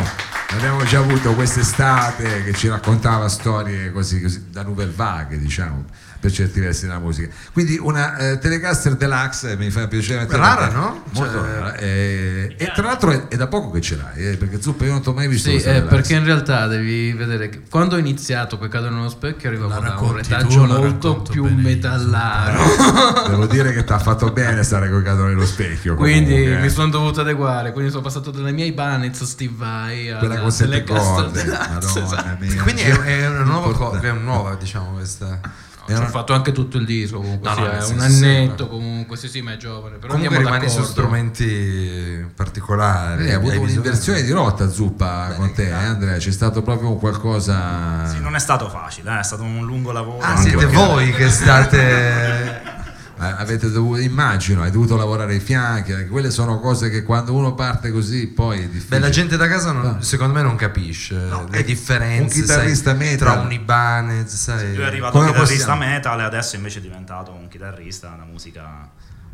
l'abbiamo 0.52 0.84
già 0.86 1.00
avuto 1.00 1.34
quest'estate 1.34 2.44
che 2.44 2.54
ci 2.54 2.68
raccontava 2.68 3.28
storie 3.28 3.92
così, 3.92 4.22
così 4.22 4.50
da 4.50 4.64
nouvelle 4.64 4.94
vague, 4.94 5.38
diciamo, 5.38 5.86
per 6.20 6.32
certi 6.32 6.60
versi 6.60 6.86
della 6.86 7.00
musica. 7.00 7.34
Quindi 7.54 7.78
una 7.78 8.18
eh, 8.18 8.38
Telecaster 8.40 8.96
Deluxe 8.96 9.52
eh, 9.52 9.58
mi 9.58 9.70
fa 9.70 9.88
piacere. 9.88 10.26
Rara, 10.30 10.70
no? 10.70 11.04
Molto 11.12 11.32
Cioè- 11.38 11.50
rara. 11.60 11.76
eh, 11.76 12.56
e 12.58 12.72
tra 12.74 12.84
l'altro 12.84 13.12
è, 13.12 13.28
è 13.28 13.36
da 13.36 13.48
poco 13.48 13.72
che 13.72 13.82
ce 13.82 13.96
l'hai, 13.96 14.32
eh, 14.32 14.38
perché 14.38 14.62
Zuppa 14.62 14.86
io 14.86 14.92
non 14.92 15.02
ti 15.02 15.10
ho 15.10 15.14
mai 15.14 15.28
visto 15.28 15.50
Sì, 15.50 15.58
eh, 15.58 15.82
perché 15.82 16.16
in 16.16 16.24
realtà 16.24 16.68
devi 16.68 17.14
vedere 17.14 17.50
che 17.50 17.62
quando 17.70 17.96
ho 17.96 18.00
iniziato 18.00 18.58
Peccato 18.58 18.90
nello 18.90 19.10
specchio 19.10 19.50
arrivavo 19.50 19.80
da 19.80 19.96
un 20.00 20.16
retaggio 20.16 20.66
molto 20.66 21.22
più 21.22 21.46
metallaro. 21.46 22.62
Devo 23.30 23.46
dire 23.46 23.72
che 23.74 23.84
ti 23.84 23.92
ha 23.92 24.00
fatto 24.00 24.32
bene 24.32 24.64
stare 24.64 24.90
con 24.90 25.00
il 25.00 25.04
caso 25.04 25.26
nello 25.26 25.46
specchio. 25.46 25.96
Quindi 25.96 26.32
comunque, 26.32 26.58
eh. 26.58 26.62
mi 26.62 26.70
sono 26.70 26.90
dovuto 26.90 27.22
adeguare, 27.22 27.72
quindi 27.72 27.92
sono 27.92 28.04
passato 28.04 28.32
dalle 28.32 28.52
mie 28.52 28.66
Ibanez 28.66 29.24
Steve 29.24 29.54
Vai 29.56 30.10
alla 30.10 30.20
quella 30.20 30.40
con 30.40 30.52
sette 30.52 30.84
Telecaster 30.84 31.24
corde, 31.24 31.44
Deluxe, 31.44 31.70
madonna 31.70 32.06
esatto. 32.06 32.38
mia. 32.40 32.64
Quindi 32.64 32.82
è, 32.82 33.00
è 33.00 33.28
una 33.28 33.44
nuova 33.44 33.74
cosa, 33.74 34.00
è 34.02 34.10
una 34.10 34.22
nuova, 34.22 34.56
diciamo, 34.56 34.92
questa. 34.94 35.40
Ci 35.96 36.02
ho 36.02 36.08
fatto 36.08 36.34
anche 36.34 36.52
tutto 36.52 36.78
il 36.78 36.86
disco 36.86 37.18
comunque, 37.18 37.50
No, 37.50 37.56
sì, 37.56 37.62
no, 37.62 37.68
è 37.70 37.84
un 37.86 38.00
sì, 38.00 38.24
annetto 38.26 38.64
ma- 38.66 38.70
comunque, 38.70 39.18
sì 39.18 39.28
sì 39.30 39.42
ma 39.42 39.54
è 39.54 39.58
giovane, 39.58 39.98
però 39.98 40.14
Comunque 40.14 40.36
andiamo 40.38 40.56
rimani 40.58 40.70
su 40.70 40.78
d'accordo. 40.80 40.92
strumenti 40.92 42.26
particolari. 42.36 43.26
Eh, 43.26 43.30
hai 43.30 43.36
avuto 43.36 43.62
un'inversione 43.62 44.22
di 44.24 44.32
rotta 44.32 44.70
Zuppa 44.70 45.34
con 45.36 45.54
te, 45.54 45.68
eh, 45.68 45.72
Andrea, 45.72 46.18
c'è 46.18 46.32
stato 46.32 46.62
proprio 46.62 46.90
un 46.92 47.00
qualcosa... 47.00 48.06
Sì, 48.08 48.20
non 48.20 48.36
è 48.36 48.40
stato 48.40 48.70
facile, 48.70 49.16
eh, 49.16 49.20
è 49.20 49.24
stato 49.24 49.44
un 49.44 49.66
lungo 49.66 49.92
lavoro. 49.92 50.20
Ah, 50.20 50.36
siete 50.38 50.58
perché- 50.58 50.76
voi 50.76 51.12
che 51.14 51.30
state. 51.30 52.57
Eh, 53.20 53.26
avete 53.26 53.72
dovuto, 53.72 54.00
immagino, 54.00 54.62
hai 54.62 54.70
dovuto 54.70 54.96
lavorare 54.96 55.34
ai 55.34 55.40
fianchi, 55.40 55.92
perché 55.92 56.08
quelle 56.08 56.30
sono 56.30 56.60
cose 56.60 56.90
che 56.92 57.02
quando 57.04 57.34
uno 57.34 57.56
parte 57.56 57.92
così 57.92 58.28
poi 58.28 58.60
è 58.60 58.68
difficile. 58.68 59.00
Beh, 59.00 59.00
la 59.00 59.10
gente 59.10 59.38
da 59.38 59.48
casa 59.48 59.72
non- 59.72 60.04
secondo 60.04 60.34
me 60.34 60.42
non 60.44 60.56
capisce 60.56 61.16
le 61.16 61.48
eh, 61.58 61.64
differenze 61.64 62.38
un 62.40 62.46
chitarrista 62.46 62.90
sai, 62.92 63.00
metal. 63.00 63.18
tra 63.18 63.40
un 63.42 63.52
Ibanez, 63.52 64.34
sai. 64.36 64.76
Lui 64.76 64.84
è 64.84 64.88
arrivato 64.88 65.18
Come 65.18 65.32
chitarrista 65.32 65.72
possiamo? 65.74 65.92
metal 65.92 66.20
e 66.20 66.24
adesso 66.24 66.56
invece 66.58 66.78
è 66.80 66.82
diventato 66.82 67.32
un 67.32 67.48
chitarrista, 67.48 68.12
una 68.14 68.26
musica 68.26 68.88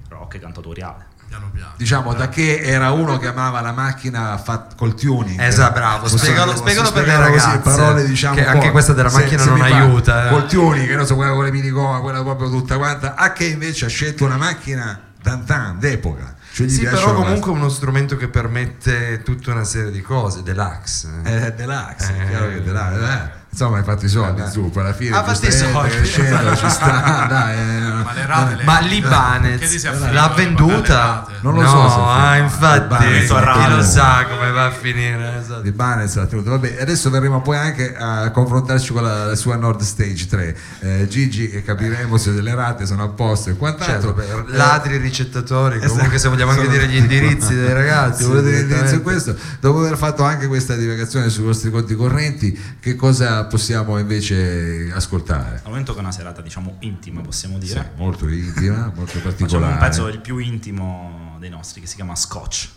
rock 0.08 0.36
e 0.36 0.40
cantautoriale. 0.40 1.08
Piano 1.28 1.50
piano. 1.54 1.74
diciamo 1.78 2.14
da 2.14 2.30
che 2.30 2.60
era 2.62 2.92
uno 2.92 3.18
che 3.18 3.28
amava 3.28 3.60
la 3.62 3.72
macchina 3.72 4.38
fat- 4.38 4.76
col 4.76 4.94
tuning 4.96 5.40
Esatto, 5.40 5.74
bravo. 5.74 6.00
Possiamo- 6.02 6.24
Spiegalo- 6.24 6.56
spiegalo 6.56 6.92
per 6.92 7.06
le 7.08 7.18
ragazze, 7.18 7.58
parole 7.60 8.06
diciamo 8.06 8.36
che 8.36 8.46
anche 8.46 8.72
questa 8.72 8.94
della 8.94 9.12
macchina 9.12 9.44
non 9.46 9.54
mi 9.56 9.60
pare, 9.62 9.74
aiuta, 9.74 10.28
eh. 10.28 10.30
col 10.30 10.46
tuning 10.48 10.88
che 10.88 10.96
non 10.96 11.06
so 11.06 11.16
quella 11.16 11.32
con 11.34 11.44
le 11.44 11.52
minigomma 11.52 12.00
quella 12.02 12.22
proprio 12.22 12.50
tutta 12.50 12.78
quanta 12.78 13.16
a 13.16 13.32
che 13.32 13.46
invece 13.46 13.86
ha 13.86 13.90
scelto 13.90 14.26
una 14.26 14.38
macchina 14.38 15.00
d'antan 15.22 15.80
d'epoca 15.80 16.36
cioè 16.54 16.68
Sì, 16.68 16.82
però 16.84 17.14
comunque 17.16 17.52
è 17.52 17.56
uno 17.56 17.70
strumento 17.70 18.16
che 18.16 18.28
permette 18.28 19.24
tutta 19.24 19.52
una 19.52 19.64
serie 19.64 19.90
di 19.90 20.02
cose, 20.02 20.44
deluxe. 20.44 21.10
eh. 21.24 21.46
è 21.48 21.54
deluxe, 21.54 22.16
è 22.16 22.22
Eh. 22.22 22.28
chiaro 22.30 22.48
che 22.50 22.58
è 22.58 22.62
deluxe, 22.62 23.00
eh. 23.12 23.42
Insomma 23.54 23.78
hai 23.78 23.84
fatto 23.84 24.06
i 24.06 24.10
soldi 24.10 24.40
Vabbè. 24.42 24.52
Zuppo 24.52 24.80
alla 24.80 24.94
fine 24.94 25.16
Ha 25.16 25.24
fatto 25.24 25.46
i 25.46 25.52
soldi. 25.52 25.90
crescendo, 25.90 26.56
ci 26.56 26.70
sta 26.70 27.26
dai, 27.30 27.56
eh, 27.58 27.82
Ma 28.04 28.14
le 28.14 28.26
rate 28.26 28.56
le- 28.56 28.64
Ma 28.64 28.80
l'Ibanez 28.80 30.12
l'ha 30.12 30.34
venduta? 30.36 31.28
Non 31.42 31.54
lo 31.56 31.62
no, 31.62 31.68
so 31.70 31.90
se 31.90 31.96
è 31.96 32.02
ah, 32.04 32.38
infatti, 32.38 33.06
chi 33.06 33.70
lo 33.76 33.84
sa 33.84 34.26
come 34.30 34.52
va 34.52 34.66
a 34.66 34.72
finire. 34.72 35.38
esatto. 35.40 35.62
di 35.62 35.72
Banez 35.72 36.16
l'ha 36.16 36.26
tenuto. 36.26 36.50
Vabbè, 36.50 36.78
adesso 36.82 37.10
verremo 37.10 37.42
poi 37.42 37.58
anche 37.58 37.96
a 37.96 38.32
confrontarci 38.32 38.92
con 38.94 39.04
la, 39.04 39.26
la 39.26 39.36
sua 39.36 39.56
Nord 39.56 39.82
Stage 39.82 40.26
3 40.28 40.58
Eh, 40.80 41.08
Gigi 41.08 41.50
e 41.52 41.64
capiremo 41.64 42.18
se 42.18 42.34
delle 42.34 42.56
rate 42.56 42.86
sono 42.86 43.04
a 43.04 43.10
posto 43.10 43.50
e 43.52 43.56
quant'altro 43.58 44.16
Certo, 44.18 44.48
Eh, 44.52 44.56
ladri 44.56 44.98
ricettatori, 44.98 45.76
Esatto. 45.78 45.94
comunque 45.94 46.18
se 46.18 46.28
vogliamo 46.30 46.52
anche 46.52 46.64
Sono- 46.64 46.76
dire 46.78 46.88
gli 46.88 46.96
indirizzi 46.98 47.54
dei 47.54 47.74
ragazzi. 47.74 48.24
È 48.24 48.42
direttamente. 48.42 49.02
questo, 49.02 49.36
dopo 49.60 49.80
aver 49.80 49.98
fatto 49.98 50.24
anche 50.24 50.48
questa 50.48 50.76
divagazione 50.76 51.30
sui 51.30 51.44
vostri 51.44 51.70
conti 51.70 51.94
correnti, 51.96 52.78
che 52.80 52.96
cosa 52.96 53.43
possiamo 53.46 53.98
invece 53.98 54.92
ascoltare? 54.94 55.58
Al 55.64 55.70
momento 55.70 55.94
che 55.94 56.00
è 56.00 56.02
una 56.02 56.12
serata 56.12 56.42
diciamo 56.42 56.78
intima 56.80 57.22
possiamo 57.22 57.60
Sì, 57.60 57.68
dire. 57.68 57.92
molto 57.96 58.28
intima, 58.28 58.92
molto 58.96 59.06
Facciamo 59.20 59.24
particolare. 59.24 59.74
un 59.74 59.80
pezzo 59.80 60.08
il 60.08 60.20
più 60.20 60.38
intimo 60.38 61.36
dei 61.40 61.50
nostri 61.50 61.82
che 61.82 61.88
si 61.88 61.96
chiama 61.96 62.16
Scotch. 62.16 62.70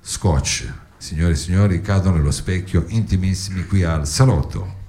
Scotch, 0.00 0.72
signore 0.98 1.32
e 1.32 1.36
signori, 1.36 1.80
cadono 1.80 2.16
nello 2.16 2.30
specchio 2.30 2.84
intimissimi 2.88 3.66
qui 3.66 3.82
al 3.84 4.06
salotto. 4.06 4.82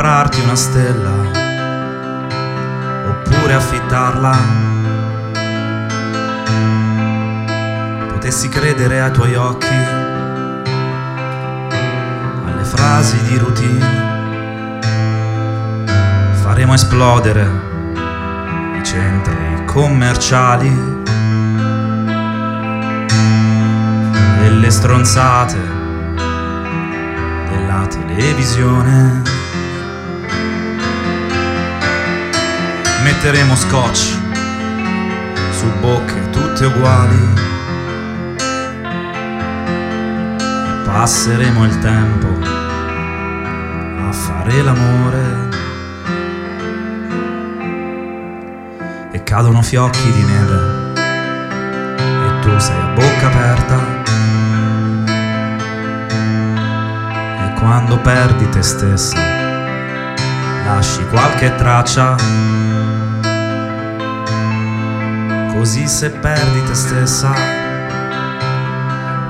Comprarti 0.00 0.40
una 0.40 0.56
stella 0.56 1.10
oppure 3.06 3.52
affittarla. 3.52 4.38
Potessi 8.08 8.48
credere 8.48 9.02
ai 9.02 9.10
tuoi 9.10 9.34
occhi 9.34 9.74
alle 12.46 12.64
frasi 12.64 13.22
di 13.24 13.36
routine. 13.36 14.78
Faremo 16.32 16.72
esplodere 16.72 17.46
i 18.80 18.82
centri 18.82 19.66
commerciali 19.66 21.04
e 24.44 24.48
le 24.48 24.70
stronzate 24.70 25.58
della 27.50 27.86
televisione. 27.86 29.29
Metteremo 33.12 33.56
scotch 33.56 34.16
su 35.50 35.66
bocche 35.80 36.30
tutte 36.30 36.64
uguali. 36.66 37.18
E 40.38 40.84
passeremo 40.84 41.64
il 41.64 41.78
tempo 41.80 42.28
a 44.08 44.12
fare 44.12 44.62
l'amore. 44.62 45.48
E 49.10 49.22
cadono 49.24 49.60
fiocchi 49.60 50.12
di 50.12 50.22
neve. 50.22 50.92
E 51.96 52.38
tu 52.42 52.58
sei 52.58 52.80
a 52.80 52.92
bocca 52.94 53.26
aperta. 53.26 53.78
E 57.44 57.58
quando 57.58 57.98
perdi 57.98 58.48
te 58.50 58.62
stessa 58.62 59.18
lasci 60.64 61.04
qualche 61.06 61.52
traccia 61.56 62.14
così 65.60 65.86
se 65.86 66.08
perdi 66.08 66.62
te 66.64 66.74
stessa. 66.74 67.34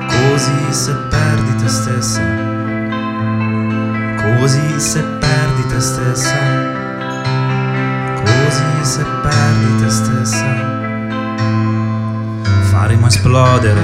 Così 0.07 0.73
se 0.73 0.93
perdi 1.11 1.57
te 1.57 1.69
stessa. 1.69 2.23
Così 4.23 4.79
se 4.79 5.03
perdi 5.19 5.67
te 5.67 5.81
stessa. 5.81 6.39
Così 8.15 8.83
se 8.83 9.05
perdi 9.23 9.83
te 9.83 9.91
stessa. 9.91 10.47
Faremo 12.71 13.09
esplodere 13.09 13.83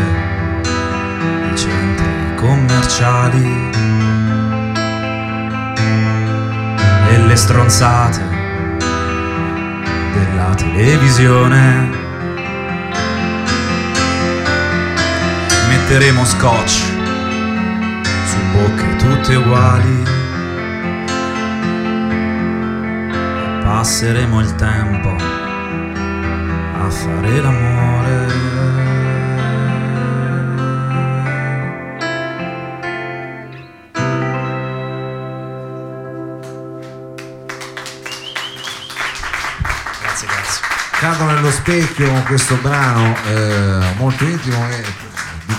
i 1.53 1.57
centri 1.57 2.35
commerciali 2.37 3.71
e 7.11 7.19
le 7.27 7.35
stronzate 7.35 8.23
della 10.15 10.55
televisione 10.55 12.06
metteremo 15.89 16.25
scotch 16.25 16.83
su 18.27 18.37
bocche 18.53 18.97
tutte 18.97 19.37
uguali 19.37 20.03
e 23.13 23.63
passeremo 23.63 24.41
il 24.41 24.55
tempo 24.57 25.11
a 26.81 26.91
fare 26.91 27.41
l'amore. 27.41 28.27
Grazie, 40.03 40.27
grazie. 40.27 40.65
Cado 40.99 41.25
nello 41.27 41.51
specchio 41.53 42.09
con 42.09 42.25
questo 42.25 42.57
brano 42.57 43.15
eh, 43.29 43.95
molto 43.99 44.25
intimo 44.25 44.69
e 44.69 45.06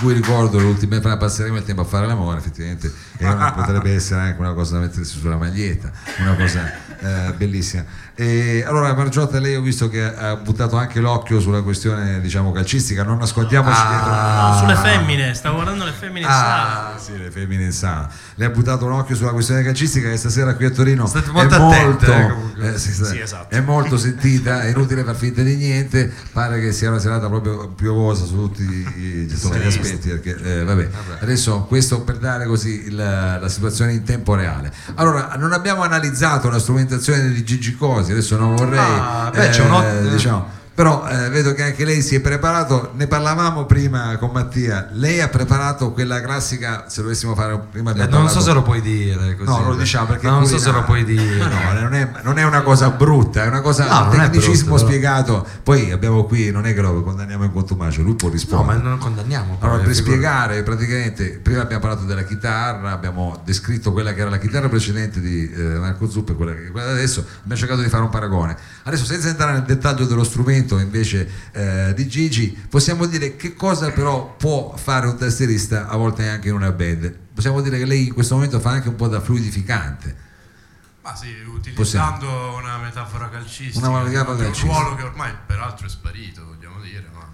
cui 0.01 0.13
ricordo 0.13 0.59
l'ultima 0.59 0.99
passeremo 1.17 1.57
il 1.57 1.63
tempo 1.63 1.81
a 1.81 1.85
fare 1.85 2.05
l'amore 2.07 2.37
effettivamente 2.39 2.91
una- 3.19 3.51
potrebbe 3.51 3.93
essere 3.93 4.21
anche 4.21 4.39
una 4.39 4.53
cosa 4.53 4.75
da 4.75 4.79
mettersi 4.81 5.17
sulla 5.17 5.37
maglietta 5.37 5.91
una 6.19 6.35
cosa 6.35 6.71
eh, 6.99 7.33
bellissima 7.35 7.83
e 8.19 8.63
allora 8.65 8.93
Margiotta 8.95 9.39
lei 9.39 9.55
ho 9.55 9.61
visto 9.61 9.89
che 9.89 10.03
ha 10.03 10.35
buttato 10.37 10.75
anche 10.75 10.99
l'occhio 10.99 11.39
sulla 11.39 11.61
questione 11.61 12.19
diciamo 12.19 12.51
calcistica 12.51 13.03
non 13.03 13.17
nascondiamoci 13.19 13.79
Ah. 13.79 13.89
dietro 13.89 14.15
No, 14.47 14.57
sulle 14.57 14.75
femmine, 14.89 15.33
stavo 15.33 15.55
guardando 15.55 15.83
le 15.85 15.91
femmine 15.91 16.25
in 16.25 16.31
sala. 16.31 16.93
Ah, 16.95 16.97
sì, 16.97 17.17
le 17.17 17.29
femmine 17.31 17.63
in 17.65 17.71
sala. 17.71 18.09
Le 18.35 18.45
ha 18.45 18.49
buttato 18.49 18.85
un 18.85 18.91
occhio 18.93 19.15
sulla 19.15 19.31
questione 19.31 19.61
calcistica 19.63 20.09
che 20.09 20.17
stasera 20.17 20.55
qui 20.55 20.65
a 20.65 20.69
Torino 20.71 21.05
State 21.05 21.29
è 21.29 21.31
molto 21.31 21.55
attente, 21.55 22.05
eh, 22.13 22.27
molto, 22.27 22.61
eh, 22.61 22.77
sì, 22.77 22.93
sì, 22.93 23.05
Sì, 23.05 23.19
esatto. 23.19 23.53
è 23.55 23.59
molto 23.61 23.97
sentita, 23.97 24.61
è 24.61 24.67
inutile 24.69 25.03
far 25.03 25.15
finta 25.15 25.41
di 25.41 25.55
niente, 25.55 26.11
pare 26.31 26.59
che 26.59 26.71
sia 26.71 26.89
una 26.89 26.99
serata 26.99 27.27
proprio 27.27 27.67
piovosa 27.69 28.25
su 28.25 28.35
tutti 28.35 28.61
i- 28.63 29.27
insomma, 29.29 29.57
gli 29.57 29.65
aspetti, 29.67 30.09
perché 30.09 30.35
eh, 30.59 30.63
vabbè. 30.63 30.89
adesso 31.21 31.65
questo 31.67 32.01
per 32.01 32.17
dare 32.17 32.45
così 32.45 32.85
il- 32.87 32.95
la 32.95 33.49
situazione 33.49 33.93
in 33.93 34.03
tempo 34.03 34.33
reale. 34.35 34.71
Allora, 34.95 35.33
non 35.37 35.53
abbiamo 35.53 35.81
analizzato 35.83 36.49
la 36.49 36.59
strumentazione 36.59 36.96
di 37.33 37.43
Gigi 37.43 37.75
Cosi, 37.75 38.11
adesso 38.11 38.37
non 38.37 38.55
vorrei... 38.55 38.79
Ah, 38.79 39.29
beh, 39.33 39.49
c'è 39.49 39.63
un 39.63 39.71
ot- 39.71 40.09
diciamo, 40.09 40.47
Però 40.77 41.07
eh, 41.09 41.29
vedo 41.29 41.53
che 41.53 41.63
anche 41.63 41.83
lei 41.85 42.03
si 42.03 42.13
è 42.13 42.19
preparato, 42.19 42.91
ne 42.93 43.07
parlavamo 43.07 43.65
prima 43.65 44.15
con 44.17 44.29
Mattia, 44.31 44.89
lei 44.91 45.21
ha 45.21 45.27
preparato 45.27 45.91
quella 45.91 46.21
classica, 46.21 46.85
se 46.87 47.01
dovessimo 47.01 47.33
fare 47.33 47.57
prima 47.71 47.89
Eh, 47.95 48.01
abbiamo 48.03 48.19
non 48.25 48.29
so 48.29 48.41
se 48.41 48.53
lo 48.53 48.61
puoi 48.61 48.79
dire 48.81 49.35
così. 49.35 49.49
No, 49.49 49.69
lo 49.69 49.75
diciamo 49.75 50.05
perché 50.05 50.27
non 50.27 50.45
so 50.45 50.59
se 50.59 50.69
lo 50.69 50.83
puoi 50.83 51.03
dire. 51.03 51.45
No, 51.49 51.79
non 51.81 51.95
è, 51.95 52.11
non 52.21 52.37
è 52.37 52.43
una 52.43 52.61
cosa 52.61 52.91
brutta, 52.91 53.43
è 53.43 53.47
una 53.47 53.61
cosa 53.61 53.85
No, 53.87 54.09
tecnicismo 54.09 54.51
brutto, 54.51 54.75
però. 54.75 54.77
spiegato. 54.77 55.47
Poi 55.63 55.91
abbiamo 55.91 56.25
qui, 56.25 56.51
non 56.51 56.67
è 56.67 56.75
che 56.75 56.81
lo 56.81 57.01
condanniamo 57.01 57.43
in 57.45 57.51
contumacio, 57.51 58.03
lui 58.03 58.13
può 58.13 58.27
No, 58.27 58.33
rispondere. 58.35 58.77
ma 58.77 58.83
non 58.89 58.97
condanniamo. 58.99 59.55
però, 59.59 59.71
Allora, 59.71 59.83
per 59.87 59.95
spiegare 59.95 60.61
praticamente, 60.61 61.39
prima 61.41 61.61
abbiamo 61.61 61.81
parlato 61.81 62.05
della 62.05 62.23
chitarra, 62.23 62.91
abbiamo 62.91 63.41
descritto 63.43 63.91
quella 63.91 64.13
che 64.13 64.21
era 64.21 64.29
la 64.29 64.37
chitarra 64.37 64.69
precedente 64.69 65.19
di 65.21 65.51
eh, 65.51 65.59
Marco 65.79 66.07
Zuppi 66.07 66.33
e 66.33 66.35
quella, 66.35 66.53
che- 66.53 66.69
quella 66.69 66.91
adesso, 66.91 67.25
abbiamo 67.39 67.55
cercato 67.59 67.81
di 67.81 67.89
fare 67.89 68.03
un 68.03 68.09
paragone. 68.09 68.55
Adesso 68.87 69.03
senza 69.03 69.27
entrare 69.27 69.51
nel 69.51 69.63
dettaglio 69.63 70.05
dello 70.05 70.23
strumento 70.23 70.79
invece 70.79 71.29
eh, 71.51 71.93
di 71.93 72.07
Gigi, 72.07 72.57
possiamo 72.69 73.05
dire 73.05 73.35
che 73.35 73.53
cosa 73.53 73.91
però 73.91 74.35
può 74.37 74.77
fare 74.77 75.07
un 75.07 75.17
tastierista 75.17 75.89
a 75.89 75.97
volte 75.97 76.29
anche 76.29 76.47
in 76.47 76.53
una 76.53 76.71
band. 76.71 77.13
Possiamo 77.33 77.59
dire 77.59 77.77
che 77.79 77.85
lei 77.85 78.07
in 78.07 78.13
questo 78.13 78.35
momento 78.35 78.61
fa 78.61 78.69
anche 78.69 78.87
un 78.87 78.95
po' 78.95 79.09
da 79.09 79.19
fluidificante. 79.19 80.15
Ma 81.01 81.13
sì, 81.17 81.35
utilizzando 81.53 82.55
una 82.55 82.77
metafora 82.77 83.29
calcistica, 83.29 83.89
Una 83.89 84.03
metafora 84.03 84.31
un 84.37 84.37
calcistica. 84.43 84.71
ruolo 84.79 84.95
che 84.95 85.03
ormai 85.03 85.33
peraltro 85.45 85.85
è 85.85 85.89
sparito, 85.89 86.45
vogliamo 86.45 86.79
dire, 86.79 87.09
ma 87.13 87.29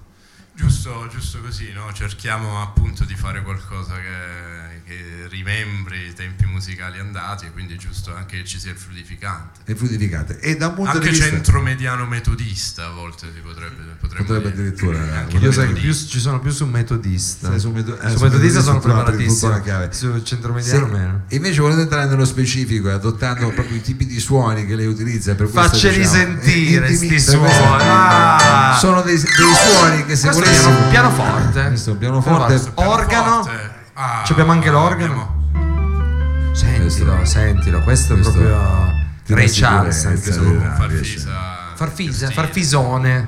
giusto, 0.56 1.08
giusto 1.12 1.40
così, 1.40 1.72
no? 1.72 1.94
cerchiamo 1.94 2.64
appunto 2.64 3.04
di 3.06 3.16
fare 3.16 3.44
qualcosa 3.44 3.94
che, 3.94 4.73
che 4.86 5.28
rimembri 5.30 6.08
i 6.08 6.14
tempi 6.14 6.46
musicali 6.46 7.00
andati 7.00 7.46
e 7.46 7.52
quindi 7.52 7.74
è 7.76 7.78
giusto 7.78 8.14
anche 8.16 8.38
che 8.38 8.46
ci 8.46 8.60
sia 8.60 8.72
il 8.72 8.78
fluidificante. 8.78 9.60
È 9.64 9.74
fluidificante. 9.76 10.40
E 10.40 10.58
da 10.58 10.68
un 10.68 10.74
punto 10.76 10.92
Anche 10.92 11.04
di 11.06 11.10
vista... 11.12 11.26
centromediano 11.30 12.06
metodista 12.06 12.86
a 12.88 12.90
volte 12.92 13.28
si 13.34 13.40
potrebbe, 13.40 13.92
Potrebbe 14.00 14.50
addirittura, 14.50 15.26
eh, 15.28 15.38
Io 15.38 15.52
sai 15.52 15.74
che 15.74 15.80
più, 15.80 15.94
ci 15.94 16.20
sono 16.20 16.40
più 16.40 16.52
su 16.52 16.66
metodista. 16.66 17.50
Sei 17.50 17.60
su 17.60 17.70
meto- 17.72 17.98
eh, 18.00 18.10
su 18.12 18.18
su 18.18 18.24
metodista 18.24 18.28
metodista 18.28 18.62
sono 18.62 18.80
preparatissimo. 18.80 19.90
Su 19.92 20.22
centromediano 20.24 20.86
Se- 20.88 20.92
meno. 20.92 21.22
invece 21.30 21.62
volendo 21.62 21.82
entrare 21.84 22.06
nello 22.08 22.26
specifico 22.26 22.90
e 22.90 22.92
adottando 22.94 23.50
proprio 23.50 23.76
i 23.78 23.82
tipi 23.82 24.06
di 24.06 24.20
suoni 24.20 24.66
che 24.66 24.76
lei 24.76 24.86
utilizza 24.88 25.34
per 25.36 25.48
Facceli 25.48 25.98
diciamo, 25.98 26.16
sentire 26.16 26.90
intimi- 26.90 27.20
sti 27.20 27.32
per 27.32 27.40
questa- 27.40 27.58
suoni. 27.58 27.84
Ah! 27.86 28.78
sono 28.80 29.02
dei, 29.02 29.16
dei 29.18 29.26
suoni 29.26 30.06
che 30.06 30.16
se 30.16 30.30
volessimo 30.32 30.70
piano- 30.76 30.90
pianoforte. 30.90 31.68
questo 31.68 31.90
è 31.90 31.94
un 31.94 32.00
pianoforte 32.00 32.54
Organo. 32.76 33.08
Pianoforte. 33.44 33.73
Ah, 33.94 34.24
Ci 34.26 34.32
abbiamo 34.32 34.52
anche 34.52 34.70
l'organo. 34.72 35.42
abbiamo- 35.54 36.56
Sentilo, 36.56 37.16
Questo- 37.16 37.26
sentilo, 37.40 37.82
questo, 37.82 38.14
questo 38.16 38.30
è 38.32 38.34
proprio 38.34 39.36
Ray 39.36 39.50
Charles. 39.50 40.06
anche. 40.06 40.32
Farfisa. 40.78 41.32
Farfisa, 41.76 42.30
farfisone, 42.30 43.28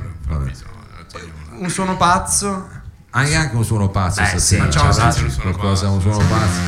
un 1.58 1.70
suono 1.70 1.98
pazzo. 1.98 2.70
hai 3.12 3.34
anche 3.36 3.56
un 3.56 3.64
suono 3.64 3.90
pazzo 3.90 4.22
Beh, 4.22 4.28
stasera 4.28 4.64
sì, 4.64 4.70
Facciamo 4.70 4.90
C'è 4.90 4.94
sentire 5.02 5.26
un 5.26 5.32
suono 5.32 5.52
qualcosa 5.52 5.88
un 5.90 5.98
pazzo, 5.98 6.12
suono 6.14 6.28
pazzo 6.30 6.60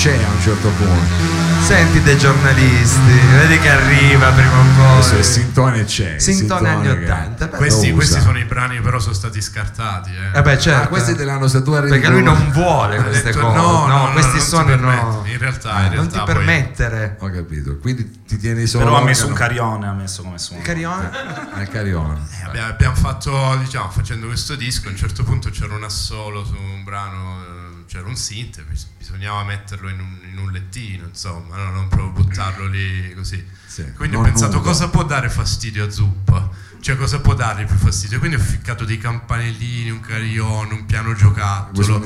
c'è 0.00 0.14
a 0.22 0.28
un 0.30 0.40
certo 0.40 0.68
punto 0.70 1.38
Senti 1.60 2.00
dei 2.02 2.16
giornalisti, 2.16 2.98
vedi 3.32 3.58
che 3.58 3.68
arriva 3.68 4.30
prima 4.32 4.58
o 4.58 4.98
il 4.98 5.04
poi. 5.10 5.22
sintone 5.22 5.84
c'è 5.84 6.14
il 6.14 6.20
Sintone 6.20 6.68
anni 6.70 6.82
che- 6.84 7.04
80. 7.04 7.46
beh. 7.48 7.56
Questi, 7.58 7.92
questi 7.92 8.18
sono 8.18 8.38
i 8.38 8.44
brani 8.44 8.80
però 8.80 8.98
sono 8.98 9.12
stati 9.12 9.40
scartati. 9.42 10.10
Eh. 10.10 10.38
Eh 10.38 10.42
beh, 10.42 10.58
certo. 10.58 10.84
ah, 10.84 10.86
questi 10.88 11.14
te 11.14 11.24
l'hanno 11.24 11.46
se 11.48 11.62
tu 11.62 11.72
arrivi 11.72 11.90
Perché 11.92 12.08
lui 12.08 12.22
non 12.22 12.50
vuole 12.50 12.96
queste 13.02 13.24
detto, 13.30 13.40
cose. 13.40 13.56
no, 13.56 13.86
no, 13.86 14.06
no, 14.06 14.12
questi 14.12 14.38
non 14.56 14.64
permette. 14.64 15.02
no. 15.02 15.22
In 15.26 15.38
realtà, 15.38 15.68
in 15.76 15.82
non 15.82 15.90
realtà 15.92 16.10
ti 16.18 16.24
poi- 16.24 16.34
permettere. 16.34 17.16
ho 17.20 17.30
capito 17.30 17.78
quindi 17.78 18.22
ti 18.26 18.36
tieni 18.38 18.66
solo 18.66 18.84
Però 18.84 18.96
ha 18.96 19.02
messo 19.04 19.26
un 19.26 19.32
carione, 19.34 19.86
ha 19.86 19.92
messo 19.92 20.22
come 20.22 20.38
suono. 20.38 20.62
Carione? 20.62 21.10
al 21.52 21.68
carione 21.68 22.20
Eh, 22.40 22.46
abbiamo, 22.46 22.68
abbiamo 22.68 22.94
fatto, 22.96 23.56
diciamo, 23.62 23.90
facendo 23.90 24.26
questo 24.26 24.56
disco, 24.56 24.88
a 24.88 24.90
un 24.92 24.96
certo 24.96 25.22
punto 25.24 25.50
c'era 25.50 25.74
un 25.74 25.84
assolo 25.84 26.42
su 26.44 26.54
un 26.54 26.82
brano, 26.84 27.42
eh, 27.42 27.59
c'era 27.90 28.06
un 28.06 28.14
synth, 28.16 28.62
bis- 28.66 28.86
bisognava 28.96 29.42
metterlo 29.42 29.88
in 29.88 29.98
un, 29.98 30.16
in 30.30 30.38
un 30.38 30.52
lettino, 30.52 31.06
insomma, 31.06 31.56
no? 31.56 31.70
non 31.72 31.88
proprio 31.88 32.22
buttarlo 32.22 32.68
lì 32.68 33.12
così. 33.14 33.44
Sì, 33.66 33.92
Quindi 33.94 34.14
ho 34.14 34.20
pensato 34.20 34.58
nudo. 34.58 34.68
cosa 34.68 34.88
può 34.88 35.02
dare 35.02 35.28
fastidio 35.28 35.84
a 35.84 35.90
Zuppa? 35.90 36.48
Cioè 36.80 36.96
cosa 36.96 37.20
può 37.20 37.34
dargli 37.34 37.66
più 37.66 37.76
fastidio? 37.76 38.18
Quindi 38.18 38.36
ho 38.36 38.40
ficcato 38.40 38.84
dei 38.84 38.96
campanellini, 38.98 39.90
un 39.90 40.00
carillon, 40.00 40.72
un 40.72 40.86
piano 40.86 41.12
giocattolo. 41.14 42.00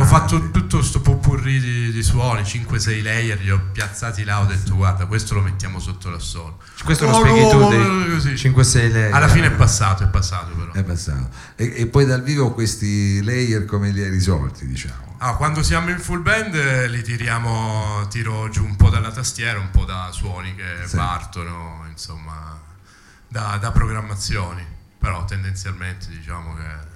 Ho 0.00 0.04
fatto 0.06 0.50
tutto 0.50 0.78
questo 0.78 1.00
popurri 1.02 1.60
di, 1.60 1.92
di 1.92 2.02
suoni, 2.02 2.40
5-6 2.42 3.02
layer, 3.02 3.38
li 3.40 3.50
ho 3.50 3.60
piazzati 3.72 4.24
là, 4.24 4.40
ho 4.40 4.46
detto 4.46 4.74
guarda 4.76 5.04
questo 5.06 5.34
lo 5.34 5.42
mettiamo 5.42 5.78
sotto 5.78 6.08
l'assolo. 6.10 6.58
Questo 6.82 7.04
lo 7.04 7.12
Oh, 7.12 7.20
spieghi 7.20 7.48
tu 7.50 7.58
no, 7.58 8.14
così. 8.14 8.30
5-6 8.32 8.92
lei. 8.92 9.12
Alla 9.12 9.28
fine 9.28 9.48
è 9.48 9.52
passato, 9.52 10.02
è 10.04 10.08
passato 10.08 10.54
però. 10.54 10.72
è 10.72 10.82
passato 10.82 11.28
e, 11.56 11.72
e 11.76 11.86
poi 11.86 12.06
dal 12.06 12.22
vivo 12.22 12.52
questi 12.52 13.22
layer 13.22 13.64
come 13.66 13.90
li 13.90 14.02
hai 14.02 14.10
risolti 14.10 14.66
diciamo 14.66 15.16
Ah, 15.18 15.36
quando 15.36 15.62
siamo 15.62 15.90
in 15.90 15.98
full 15.98 16.22
band 16.22 16.54
eh, 16.54 16.88
li 16.88 17.02
tiriamo, 17.02 18.06
tiro 18.10 18.48
giù 18.50 18.64
un 18.64 18.76
po' 18.76 18.90
dalla 18.90 19.10
tastiera, 19.10 19.58
un 19.58 19.70
po' 19.70 19.84
da 19.84 20.08
suoni 20.12 20.54
che 20.54 20.86
Sì. 20.86 20.96
partono, 20.96 21.84
insomma, 21.90 22.58
da, 23.34 23.58
da 23.60 23.72
programmazioni. 23.72 24.64
Però 25.00 25.24
tendenzialmente 25.24 26.06
diciamo 26.08 26.54
che 26.54 26.92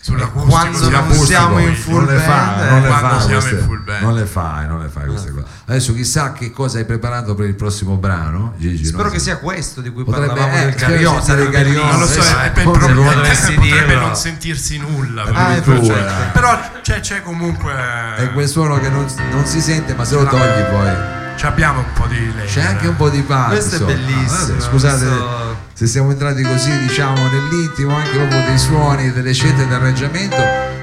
sull'acustico 0.00 0.46
quando 0.52 0.78
siamo 0.78 1.14
non 1.14 1.26
siamo 1.26 1.58
in 1.58 1.74
full 1.74 2.04
non 2.04 2.18
fa, 2.20 2.54
band, 2.56 2.70
non 2.70 2.84
eh, 2.84 3.20
siamo 3.20 3.26
queste- 3.26 3.54
in 3.54 3.64
full 3.64 3.84
band. 3.84 4.02
non 4.02 4.14
le 4.14 4.26
fai, 4.26 4.66
non 4.68 4.80
le 4.80 4.88
fai 4.88 5.06
queste 5.06 5.30
cose. 5.32 5.46
Adesso 5.64 5.94
chissà 5.94 6.32
che 6.32 6.52
cosa 6.52 6.78
hai 6.78 6.84
preparato 6.84 7.34
per 7.34 7.46
il 7.46 7.54
prossimo 7.56 7.96
brano, 7.96 8.54
Gigi. 8.58 8.84
Spero 8.84 9.04
non 9.04 9.12
che 9.12 9.18
so. 9.18 9.24
sia 9.24 9.38
questo 9.38 9.80
di 9.80 9.90
cui 9.90 10.04
Potrebbe- 10.04 10.26
parlavamo 10.28 10.56
eh, 10.56 10.64
del 10.66 10.78
sia 11.22 11.34
del 11.34 11.50
carillon. 11.50 11.88
Non 11.88 11.98
lo 12.00 12.06
so, 12.06 12.20
eh. 12.20 12.50
per 12.50 12.52
che 12.52 12.62
potrebbe 12.62 13.56
dirlo. 13.56 14.00
non 14.00 14.14
sentirsi 14.14 14.78
nulla. 14.78 15.22
Ah, 15.24 15.56
è 15.56 15.62
Cioè, 15.64 16.30
però 16.32 16.60
c'è, 16.80 17.00
c'è 17.00 17.22
comunque... 17.22 17.72
È 18.16 18.30
quel 18.32 18.46
suono 18.46 18.78
che 18.78 18.88
non, 18.90 19.04
non 19.32 19.46
si 19.46 19.60
sente, 19.60 19.94
ma 19.94 20.04
se 20.04 20.14
lo 20.14 20.26
togli 20.26 20.62
poi. 20.70 21.16
Abbiamo 21.40 21.80
un 21.80 21.92
po' 21.94 22.06
di 22.06 22.34
lei. 22.34 22.46
C'è 22.46 22.62
anche 22.62 22.88
un 22.88 22.96
po' 22.96 23.08
di 23.08 23.22
pazzo. 23.22 23.50
Questo 23.50 23.76
è 23.76 23.78
bellissimo, 23.80 24.60
scusate 24.60 25.06
questo- 25.06 25.37
se 25.78 25.86
siamo 25.86 26.10
entrati 26.10 26.42
così, 26.42 26.76
diciamo, 26.76 27.28
nell'intimo 27.28 27.94
anche 27.94 28.10
proprio 28.10 28.44
dei 28.46 28.58
suoni, 28.58 29.12
delle 29.12 29.32
scelte 29.32 29.64
di 29.64 29.72
arrangiamento. 29.72 30.36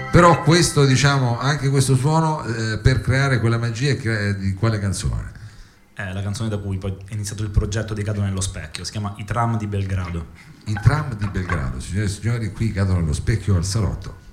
Però 0.09 0.41
questo, 0.41 0.85
diciamo, 0.85 1.37
anche 1.37 1.67
questo 1.67 1.97
suono 1.97 2.41
eh, 2.45 2.77
per 2.77 3.01
creare 3.01 3.41
quella 3.41 3.57
magia 3.57 3.93
di 4.31 4.53
quale 4.53 4.79
canzone? 4.79 5.33
È 5.93 6.13
la 6.13 6.21
canzone 6.21 6.47
da 6.47 6.59
cui 6.59 6.77
poi 6.77 6.95
è 7.09 7.13
iniziato 7.13 7.43
il 7.43 7.49
progetto 7.49 7.93
di 7.93 8.03
Cado 8.03 8.21
nello 8.21 8.39
specchio, 8.39 8.85
si 8.85 8.91
chiama 8.91 9.13
I 9.17 9.25
tram 9.25 9.57
di 9.57 9.67
Belgrado. 9.67 10.27
I 10.67 10.79
tram 10.81 11.13
di 11.17 11.27
Belgrado, 11.27 11.81
signore 11.81 12.05
e 12.05 12.09
signori, 12.09 12.51
qui 12.53 12.71
cadono 12.71 12.99
allo 12.99 13.11
specchio 13.11 13.57
al 13.57 13.65
salotto. 13.65 14.24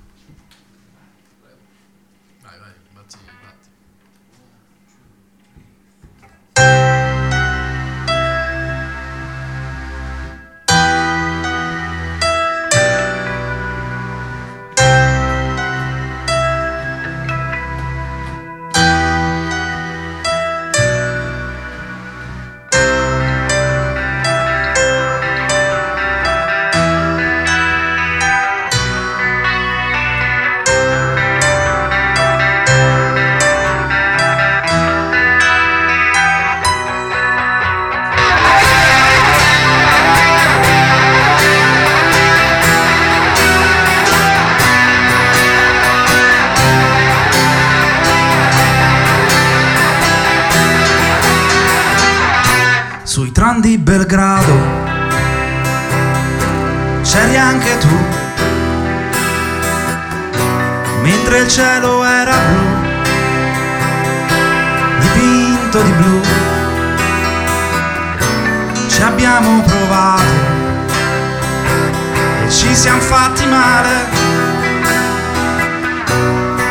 Male 73.53 73.95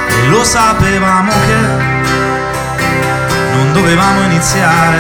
e 0.08 0.28
lo 0.30 0.44
sapevamo 0.44 1.32
che 1.46 1.60
non 3.54 3.74
dovevamo 3.74 4.22
iniziare. 4.24 5.00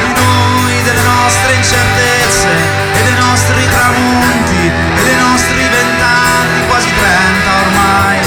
E 0.00 0.04
noi 0.20 0.82
delle 0.82 1.02
nostre 1.02 1.52
incertezze 1.54 2.48
e 2.96 3.02
dei 3.02 3.18
nostri 3.18 3.68
tramonti 3.68 4.62
e 4.96 5.02
dei 5.02 5.18
nostri 5.28 5.60
vent'anni, 5.76 6.66
quasi 6.68 6.88
trenta 7.00 7.50
ormai, 7.66 8.18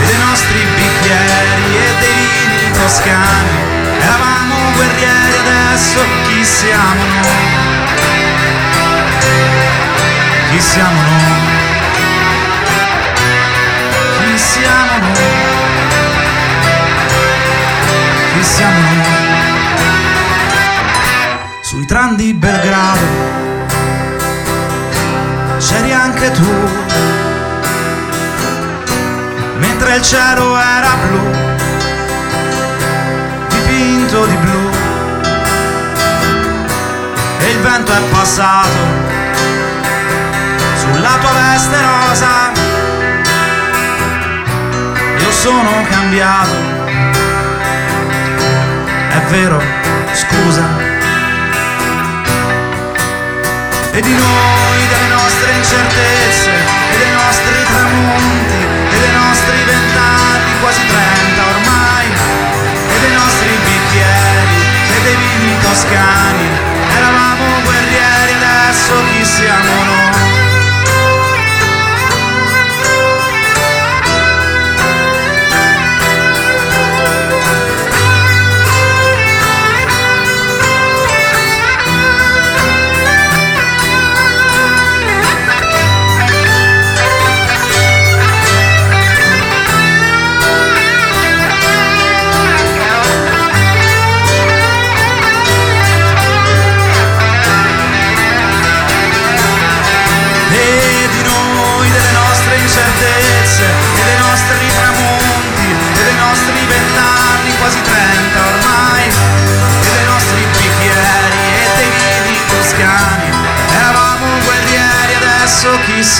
e 0.00 0.04
dei 0.04 0.18
nostri 0.26 0.58
bicchieri 0.76 1.66
e 1.76 1.94
dei 2.00 2.28
vini 2.34 2.70
toscani. 2.72 3.56
Eravamo 4.00 4.54
guerrieri, 4.74 5.36
adesso 5.44 6.00
chi 6.26 6.44
siamo 6.44 7.04
noi? 7.22 7.61
Siamo 10.62 11.02
noi? 11.02 11.60
Chi 14.18 14.38
siamo 14.38 14.98
noi? 15.00 15.16
Chi 18.32 18.44
siamo 18.44 18.80
noi? 18.80 19.30
Sui 21.62 21.84
tram 21.86 22.14
di 22.16 22.32
Belgrado 22.32 23.30
c'eri 25.58 25.92
anche 25.92 26.30
tu, 26.30 26.70
mentre 29.56 29.96
il 29.96 30.02
cielo 30.02 30.56
era 30.58 30.94
blu, 31.06 31.30
dipinto 33.48 34.26
di 34.26 34.36
blu, 34.36 34.70
e 37.38 37.50
il 37.50 37.58
vento 37.58 37.92
è 37.92 38.00
passato 38.10 39.01
sulla 41.02 41.18
tua 41.18 41.32
veste 41.32 41.76
rosa. 41.82 42.52
Io 45.18 45.32
sono 45.32 45.84
cambiato, 45.90 46.54
è 49.10 49.20
vero, 49.30 49.60
scusa. 50.12 50.62
E 53.94 54.00
di 54.00 54.14
noi, 54.14 54.86
delle 54.88 55.08
nostre 55.08 55.52
incertezze, 55.52 56.50
e 56.92 56.98
dei 56.98 57.12
nostri 57.12 57.64
tramonti, 57.64 58.60
e 58.90 58.98
dei 58.98 59.12
nostri 59.12 59.62
vent'anni, 59.64 60.60
quasi 60.60 60.86
trenta 60.86 61.42
ormai, 61.50 62.06
e 62.88 63.00
dei 63.00 63.12
nostri 63.12 63.50
bicchieri, 63.64 64.62
e 64.94 65.02
dei 65.02 65.16
vini 65.16 65.58
toscani. 65.60 66.51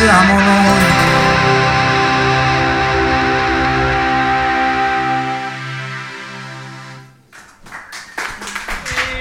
Siamo 0.02 0.34
noi? 0.40 0.80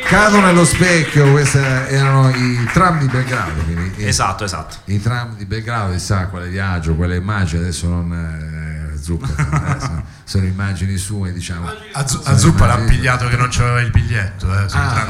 Cado 0.07 0.41
nello 0.41 0.65
specchio, 0.65 1.31
questi 1.31 1.57
erano 1.57 2.29
i 2.31 2.67
tram 2.73 2.99
di 2.99 3.05
Belgrado. 3.05 3.61
quindi- 3.63 4.05
Esatto, 4.05 4.43
esatto. 4.43 4.77
I 4.85 4.99
tram 5.01 5.37
di 5.37 5.45
Belgrado, 5.45 5.93
chissà 5.93 6.25
quale 6.27 6.49
viaggio, 6.49 6.95
quelle 6.95 7.15
immagini, 7.15 7.61
adesso 7.61 7.87
non 7.87 8.11
eh, 8.11 8.70
zuppa, 9.01 9.27
sono, 9.79 10.03
sono 10.23 10.45
immagini 10.45 10.97
sue, 10.97 11.33
diciamo. 11.33 11.67
A, 11.93 12.37
Zuppa 12.37 12.65
l'ha 12.67 12.77
pigliato 12.77 13.27
che 13.27 13.35
non 13.35 13.47
c'aveva 13.49 13.81
il 13.81 13.91
biglietto, 13.91 14.47
eh, 14.53 14.65
Ah. 14.71 15.07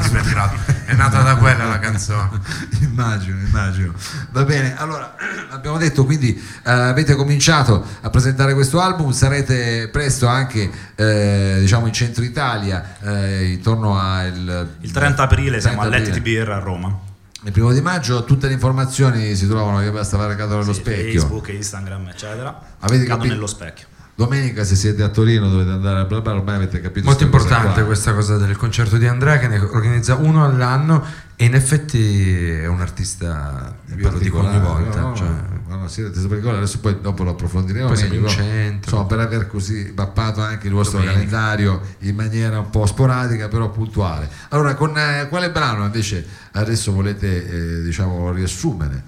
È 0.84 0.94
nata 0.94 1.22
da 1.22 1.36
quella 1.36 1.64
la 1.66 1.78
canzone. 1.78 2.40
immagino, 2.80 3.38
immagino. 3.38 3.92
Va 4.30 4.44
bene, 4.44 4.76
allora 4.76 5.14
abbiamo 5.50 5.78
detto 5.78 6.04
quindi 6.04 6.34
eh, 6.34 6.70
avete 6.70 7.14
cominciato 7.14 7.84
a 8.00 8.10
presentare 8.10 8.54
questo 8.54 8.80
album, 8.80 9.10
sarete 9.12 9.88
presto 9.88 10.26
anche 10.26 10.70
eh, 10.94 11.56
diciamo 11.60 11.86
in 11.86 11.92
centro 11.92 12.24
Italia, 12.24 12.96
eh, 13.00 13.52
intorno 13.52 13.98
al 13.98 14.68
Il 14.80 14.90
30 14.90 15.22
aprile 15.22 15.60
siamo 15.60 15.80
30 15.80 15.96
all'Etti 15.96 16.18
aprile. 16.18 16.36
Beer 16.36 16.50
a 16.50 16.58
Roma. 16.58 17.10
Il 17.44 17.50
primo 17.52 17.72
di 17.72 17.80
maggio 17.80 18.24
tutte 18.24 18.46
le 18.46 18.52
informazioni 18.54 19.34
si 19.34 19.48
trovano 19.48 19.80
che 19.80 19.90
basta 19.90 20.16
fare 20.16 20.36
caso 20.36 20.58
nello 20.58 20.72
Sì, 20.72 20.80
specchio. 20.80 21.20
Facebook, 21.20 21.48
Instagram, 21.48 22.08
eccetera. 22.08 22.60
Avete 22.80 23.02
Cado 23.04 23.16
capito? 23.16 23.34
nello 23.34 23.46
specchio. 23.46 23.86
Domenica 24.14 24.62
se 24.62 24.76
siete 24.76 25.02
a 25.02 25.08
Torino 25.08 25.48
dovete 25.48 25.70
andare 25.70 26.00
a 26.00 26.04
bla 26.04 26.20
bla, 26.20 26.34
ormai 26.34 26.56
avete 26.56 26.80
capito. 26.80 27.06
Molto 27.06 27.26
cosa 27.28 27.42
importante 27.42 27.74
qua. 27.76 27.84
questa 27.84 28.12
cosa 28.14 28.36
del 28.36 28.56
concerto 28.56 28.96
di 28.98 29.06
Andrea 29.06 29.38
che 29.38 29.48
ne 29.48 29.58
organizza 29.58 30.14
uno 30.16 30.44
all'anno 30.44 31.02
e 31.34 31.46
in 31.46 31.54
effetti 31.54 32.30
è 32.60 32.66
un 32.66 32.80
artista, 32.80 33.74
io 33.96 34.10
lo 34.10 34.18
dico 34.18 34.38
ogni 34.38 34.60
volta, 34.60 35.00
no, 35.00 35.08
no, 35.08 35.16
cioè, 35.16 35.26
no, 35.74 35.80
no, 35.82 35.88
siete 35.88 36.10
particolari, 36.10 36.58
adesso 36.58 36.78
poi 36.80 37.00
dopo 37.00 37.22
lo 37.24 37.30
approfondiremo 37.30 37.86
Poi 37.88 37.96
siamo 37.96 38.12
meglio, 38.14 38.26
in 38.26 38.32
centro. 38.32 38.90
insomma, 38.90 39.04
per 39.06 39.18
aver 39.20 39.46
così 39.46 39.92
mappato 39.96 40.40
anche 40.40 40.66
il 40.68 40.72
vostro 40.72 40.98
Domenica. 40.98 41.18
calendario 41.20 41.80
in 42.00 42.14
maniera 42.14 42.58
un 42.58 42.70
po' 42.70 42.86
sporadica 42.86 43.48
però 43.48 43.70
puntuale 43.70 44.28
allora 44.50 44.74
con 44.74 44.96
eh, 44.96 45.26
quale 45.28 45.50
brano 45.50 45.84
invece 45.84 46.26
adesso 46.52 46.92
volete 46.92 47.78
eh, 47.78 47.82
diciamo 47.82 48.32
riassumere 48.32 49.02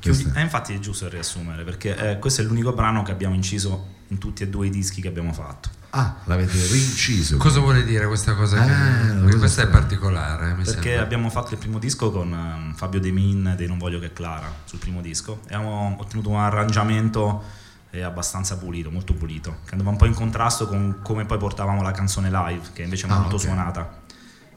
Chiudi- 0.00 0.30
eh, 0.34 0.40
infatti 0.40 0.74
è 0.74 0.78
giusto 0.78 1.08
riassumere 1.08 1.64
perché 1.64 1.96
eh, 2.12 2.18
questo 2.18 2.40
è 2.42 2.44
l'unico 2.44 2.72
brano 2.72 3.02
che 3.02 3.10
abbiamo 3.10 3.34
inciso 3.34 3.96
in 4.08 4.18
tutti 4.18 4.42
e 4.42 4.48
due 4.48 4.66
i 4.66 4.70
dischi 4.70 5.00
che 5.02 5.08
abbiamo 5.08 5.32
fatto. 5.32 5.68
Ah 5.90 6.16
l'avete 6.24 6.52
rinciso 6.66 7.36
cosa 7.38 7.60
vuole 7.60 7.84
dire 7.84 8.06
questa 8.06 8.34
cosa? 8.34 8.62
Eh, 8.64 9.26
che- 9.30 9.36
questa 9.38 9.62
è 9.62 9.68
particolare, 9.68 10.48
mi 10.54 10.62
Perché 10.64 10.82
sembra. 10.82 11.02
abbiamo 11.02 11.30
fatto 11.30 11.52
il 11.54 11.58
primo 11.58 11.78
disco 11.78 12.10
con 12.10 12.32
ehm, 12.32 12.74
Fabio 12.74 13.00
De 13.00 13.10
Min 13.10 13.54
dei 13.56 13.66
Non 13.66 13.78
Voglio 13.78 13.98
Che 13.98 14.12
Clara 14.12 14.50
sul 14.64 14.78
primo 14.78 15.00
disco 15.00 15.40
e 15.48 15.54
abbiamo 15.54 15.96
ottenuto 15.98 16.28
un 16.30 16.36
arrangiamento 16.38 17.42
eh, 17.90 18.02
abbastanza 18.02 18.58
pulito, 18.58 18.90
molto 18.90 19.14
pulito, 19.14 19.60
che 19.64 19.70
andava 19.72 19.88
un 19.90 19.96
po' 19.96 20.04
in 20.04 20.12
contrasto 20.14 20.66
con 20.68 20.98
come 21.02 21.24
poi 21.24 21.38
portavamo 21.38 21.80
la 21.80 21.90
canzone 21.92 22.28
live, 22.30 22.68
che 22.74 22.82
invece 22.82 23.06
è 23.06 23.10
Ah, 23.10 23.18
molto 23.18 23.36
ok. 23.36 23.40
suonata. 23.40 24.02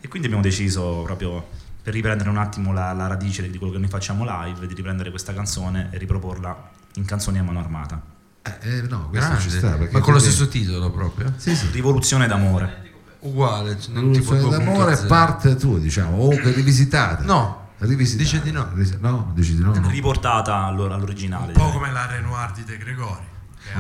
E 0.02 0.08
quindi 0.10 0.28
abbiamo 0.28 0.44
deciso 0.44 1.02
proprio 1.04 1.48
per 1.82 1.94
riprendere 1.94 2.30
un 2.30 2.38
attimo 2.38 2.74
la, 2.74 2.91
la 2.91 3.08
radice 3.08 3.50
di 3.50 3.58
quello 3.58 3.72
che 3.72 3.80
noi 3.80 3.88
facciamo 3.88 4.26
live, 4.28 4.67
di 4.67 4.74
riprendere 4.74 5.10
questa 5.12 5.34
canzone 5.34 5.88
e 5.91 5.98
riproporla 5.98 6.70
in 6.96 7.06
canzoni 7.06 7.39
a 7.39 7.44
mano 7.44 7.60
armata. 7.60 8.11
Eh, 8.43 8.77
eh, 8.77 8.82
no 8.89 9.10
questo 9.10 9.38
ci 9.39 9.49
sta 9.51 9.71
perché 9.75 9.93
Ma 9.93 9.99
con 9.99 10.13
lo 10.13 10.19
stesso 10.19 10.47
titolo 10.47 10.89
proprio? 10.89 11.32
sì, 11.38 11.56
sì. 11.56 11.67
Rivoluzione 11.71 12.27
d'amore. 12.27 12.89
Uguale, 13.19 13.80
cioè, 13.80 13.93
non 13.93 14.12
Rivoluzione 14.12 14.58
d'amore 14.65 14.93
2.0. 14.95 15.08
parte 15.08 15.56
tu 15.56 15.77
diciamo 15.77 16.15
o 16.17 16.25
comunque 16.25 16.51
rivisitata 16.54 17.23
No, 17.23 17.69
rivisitata 17.77 18.23
dice 18.23 18.41
di 18.41 18.51
no. 18.51 18.67
No 18.99 19.32
dici 19.36 19.56
di 19.56 19.62
no, 19.62 19.75
no. 19.75 19.89
Riportata 19.89 20.56
allora 20.63 20.95
all'originale. 20.95 21.47
Un 21.47 21.51
po' 21.54 21.60
direi. 21.65 21.71
come 21.73 21.91
la 21.91 22.08
Renoir 22.08 22.51
di 22.54 22.63
De 22.63 22.77
Gregori. 22.77 23.30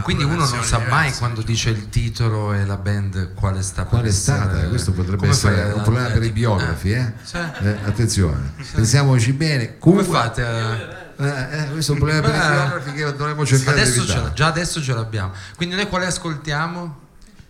Quindi 0.03 0.23
uno 0.23 0.35
non 0.45 0.63
sa 0.63 0.77
mai 0.77 0.87
diverse. 1.05 1.17
quando 1.19 1.41
dice 1.41 1.71
il 1.71 1.89
titolo 1.89 2.53
e 2.53 2.63
la 2.65 2.77
band 2.77 3.33
quale 3.33 3.63
sta 3.63 3.81
per 3.81 3.89
Qual 3.99 4.03
è 4.03 4.11
stata? 4.11 4.51
essere- 4.53 4.69
Questo 4.69 4.91
potrebbe 4.91 5.17
Come 5.17 5.31
essere 5.31 5.71
un 5.71 5.81
problema 5.81 6.07
per 6.09 6.21
i 6.23 6.27
eh, 6.27 6.31
biografi, 6.31 6.91
eh? 6.91 7.13
Eh, 7.61 7.77
attenzione, 7.85 8.53
pensiamoci 8.73 9.33
bene. 9.33 9.79
Come 9.79 10.03
Cuba- 10.05 10.19
fate 10.19 10.43
a... 10.45 11.00
Eh, 11.21 11.57
eh, 11.59 11.69
questo 11.71 11.91
è 11.91 11.95
un 11.95 12.01
problema 12.01 12.21
per 12.21 12.35
i 12.35 12.37
Beh, 12.37 12.47
biografi 12.47 12.91
che 12.93 13.15
dovremmo 13.15 13.45
cercare 13.45 13.81
Adesso 13.81 13.99
di 14.01 14.05
ce 14.07 14.11
evitare. 14.13 14.33
già 14.33 14.47
adesso 14.47 14.81
ce 14.81 14.93
l'abbiamo. 14.93 15.31
Quindi 15.55 15.75
noi 15.75 15.87
quale 15.87 16.05
ascoltiamo? 16.07 16.99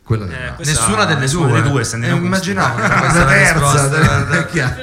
Quella 0.04 0.26
Eh, 0.26 0.28
della- 0.30 0.52
questa- 0.54 0.80
Nessuna 0.82 1.06
delle 1.06 1.20
nessuna 1.20 1.48
due. 1.48 1.62
due, 1.62 1.84
se 1.84 1.92
Eh, 1.92 1.96
andiamo 1.96 2.18
con- 2.18 2.26
immaginavo 2.26 2.80
la 2.80 3.26
terza, 3.26 3.88
della- 3.88 4.30
è 4.40 4.46
chiaro. 4.48 4.76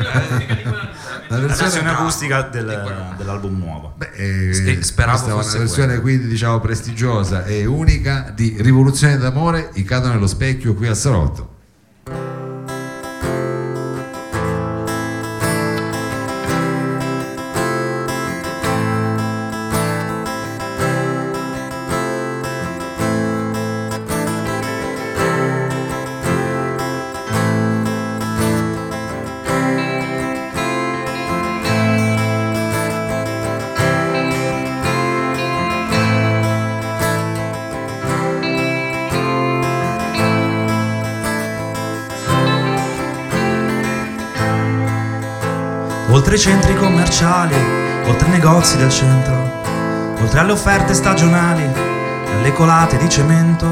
La 1.31 1.39
versione 1.41 1.91
acustica 1.91 2.43
del- 2.43 3.13
dell'album 3.19 3.59
nuovo. 3.59 3.93
Beh, 3.99 4.11
eh, 4.15 4.83
speravo 4.83 5.13
questa 5.19 5.31
è 5.31 5.35
una 5.35 5.43
fosse 5.43 5.59
versione 5.59 5.87
quella. 5.89 6.01
quindi 6.01 6.27
diciamo 6.29 6.59
prestigiosa 6.61 7.45
e 7.45 7.67
unica 7.67 8.33
di 8.35 8.57
Rivoluzione 8.61 9.19
d'amore, 9.19 9.71
i 9.75 9.85
cadono 9.85 10.15
nello 10.15 10.27
specchio 10.27 10.73
qui 10.75 10.87
al 10.87 10.97
Salotto. 10.97 11.57
Oltre 46.29 46.43
i 46.43 46.53
centri 46.53 46.75
commerciali, 46.77 47.55
oltre 48.05 48.29
i 48.29 48.33
negozi 48.33 48.77
del 48.77 48.91
centro, 48.91 49.63
oltre 50.21 50.41
alle 50.41 50.53
offerte 50.53 50.93
stagionali, 50.93 51.65
alle 51.65 52.53
colate 52.53 52.99
di 52.99 53.09
cemento, 53.09 53.67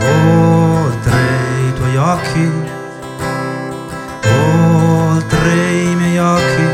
oltre 0.00 1.18
i 1.68 1.72
tuoi 1.74 1.96
occhi, 1.98 2.50
oltre 4.22 5.52
i 5.52 5.94
miei 5.94 6.18
occhi, 6.18 6.66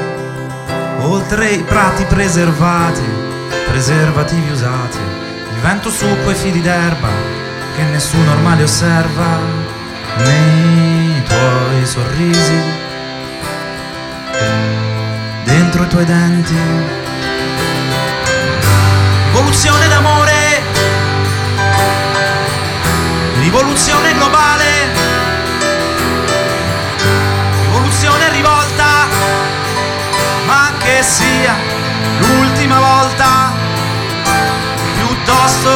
oltre 1.01 1.51
i 1.51 1.63
prati 1.65 2.05
preservati, 2.05 3.03
preservativi 3.73 4.53
usati, 4.53 4.99
il 4.99 5.61
vento 5.63 5.91
su 5.91 6.07
quei 6.23 6.37
fili 6.37 6.63
d'erba 6.63 7.09
che 7.75 7.83
nessuno 7.91 8.31
ormai 8.31 8.63
osserva, 8.63 9.37
nei 10.19 11.21
tuoi 11.25 11.85
sorrisi 11.87 12.89
dentro 15.71 15.85
i 15.85 15.89
tuoi 15.89 16.05
denti. 16.05 16.59
Rivoluzione 19.27 19.87
d'amore, 19.87 20.63
rivoluzione 23.39 24.13
globale, 24.15 24.65
rivoluzione 27.63 28.31
rivolta, 28.31 29.07
ma 30.47 30.73
che 30.79 31.03
sia 31.03 31.55
l'ultima 32.19 32.79
volta, 32.81 33.53
piuttosto 34.97 35.71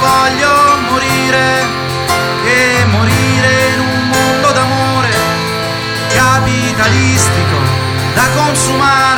voglio 0.00 0.78
morire 0.88 1.66
che 2.44 2.84
morire 2.86 3.68
in 3.74 3.80
un 3.80 4.08
mondo 4.08 4.52
d'amore 4.52 5.12
capitalistico 6.14 7.58
da 8.14 8.26
consumare 8.36 9.13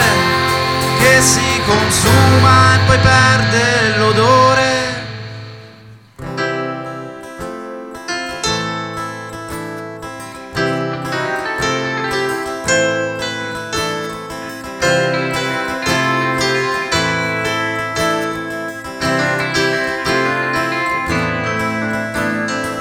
consuma 1.66 2.74
e 2.74 2.78
poi 2.86 2.98
perde 2.98 3.96
l'odore. 3.98 4.74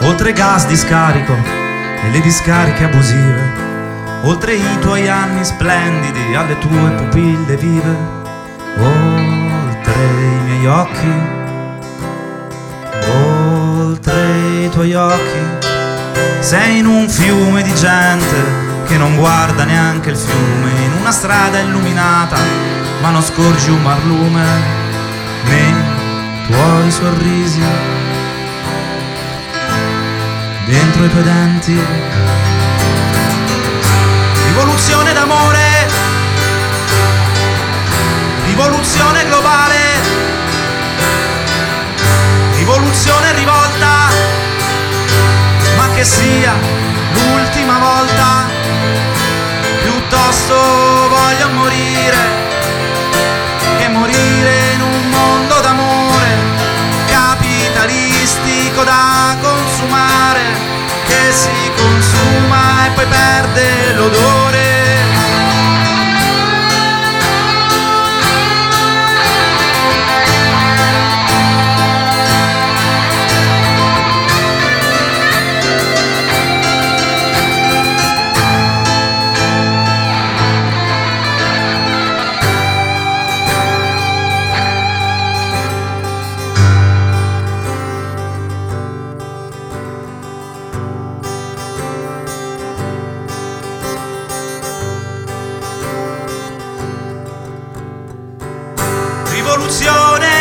Oltre 0.01 0.33
gas 0.33 0.67
di 0.67 0.77
scarico 0.77 1.33
e 1.33 2.09
le 2.11 2.21
discariche 2.21 2.83
abusive 2.83 3.63
oltre 4.25 4.55
i 4.55 4.79
tuoi 4.79 5.07
anni 5.07 5.43
splendidi, 5.43 6.35
alle 6.35 6.57
tue 6.57 6.91
pupille 6.91 7.57
vive, 7.57 8.24
oltre 8.77 9.93
i 9.93 10.41
miei 10.43 10.67
occhi, 10.67 11.13
oltre 13.09 14.63
i 14.63 14.69
tuoi 14.69 14.93
occhi, 14.93 15.39
sei 16.39 16.79
in 16.79 16.85
un 16.85 17.09
fiume 17.09 17.61
di 17.63 17.73
gente 17.73 18.63
che 18.87 18.97
non 18.97 19.15
guarda 19.15 19.63
neanche 19.63 20.11
il 20.11 20.17
fiume, 20.17 20.69
in 20.69 20.91
una 20.99 21.11
strada 21.11 21.59
illuminata, 21.59 22.37
ma 23.01 23.09
non 23.09 23.23
scorgi 23.23 23.69
un 23.69 23.81
marlume, 23.81 24.45
nei 25.45 25.73
tuoi 26.47 26.91
sorrisi, 26.91 27.61
dentro 30.65 31.05
i 31.05 31.09
tuoi 31.09 31.23
denti. 31.23 31.79
Rivoluzione 34.47 35.13
d'amore, 35.13 35.64
rivoluzione 38.55 39.25
globale, 39.25 39.75
rivoluzione 42.55 43.33
rivolta, 43.33 44.07
ma 45.75 45.89
che 45.89 46.05
sia 46.05 46.53
l'ultima 47.11 47.77
volta, 47.77 48.47
piuttosto 49.83 50.94
Rivoluzione 99.65 100.34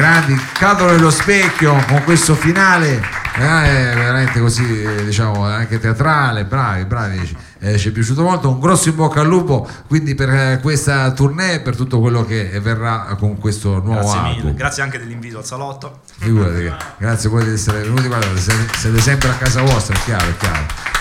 grandi, 0.00 0.34
cadono 0.54 0.92
nello 0.92 1.10
specchio 1.10 1.76
con 1.86 2.02
questo 2.04 2.34
finale 2.34 3.02
eh, 3.36 3.94
veramente 3.94 4.40
così, 4.40 4.82
eh, 4.82 5.04
diciamo, 5.04 5.44
anche 5.44 5.78
teatrale, 5.78 6.46
bravi, 6.46 6.84
bravi, 6.86 7.36
eh, 7.58 7.76
ci 7.78 7.88
è 7.88 7.92
piaciuto 7.92 8.22
molto, 8.22 8.48
un 8.48 8.58
grosso 8.60 8.88
in 8.88 8.96
bocca 8.96 9.20
al 9.20 9.26
lupo 9.26 9.68
quindi 9.86 10.14
per 10.14 10.30
eh, 10.30 10.58
questa 10.62 11.10
tournée, 11.12 11.60
per 11.60 11.76
tutto 11.76 12.00
quello 12.00 12.24
che 12.24 12.58
verrà 12.60 13.14
con 13.18 13.38
questo 13.38 13.78
nuovo 13.80 14.00
Grazie 14.00 14.18
album. 14.18 14.36
mille, 14.36 14.54
grazie 14.54 14.82
anche 14.82 14.98
dell'invito 14.98 15.36
al 15.36 15.44
salotto. 15.44 16.00
Figurati 16.18 16.72
grazie 16.96 17.28
poi 17.28 17.44
di 17.44 17.52
essere 17.52 17.82
venuti, 17.82 18.06
guarda, 18.06 18.26
siete 18.36 19.00
sempre 19.00 19.28
a 19.28 19.34
casa 19.34 19.60
vostra, 19.60 19.94
è 19.94 19.98
chiaro, 20.02 20.26
è 20.26 20.36
chiaro. 20.38 20.98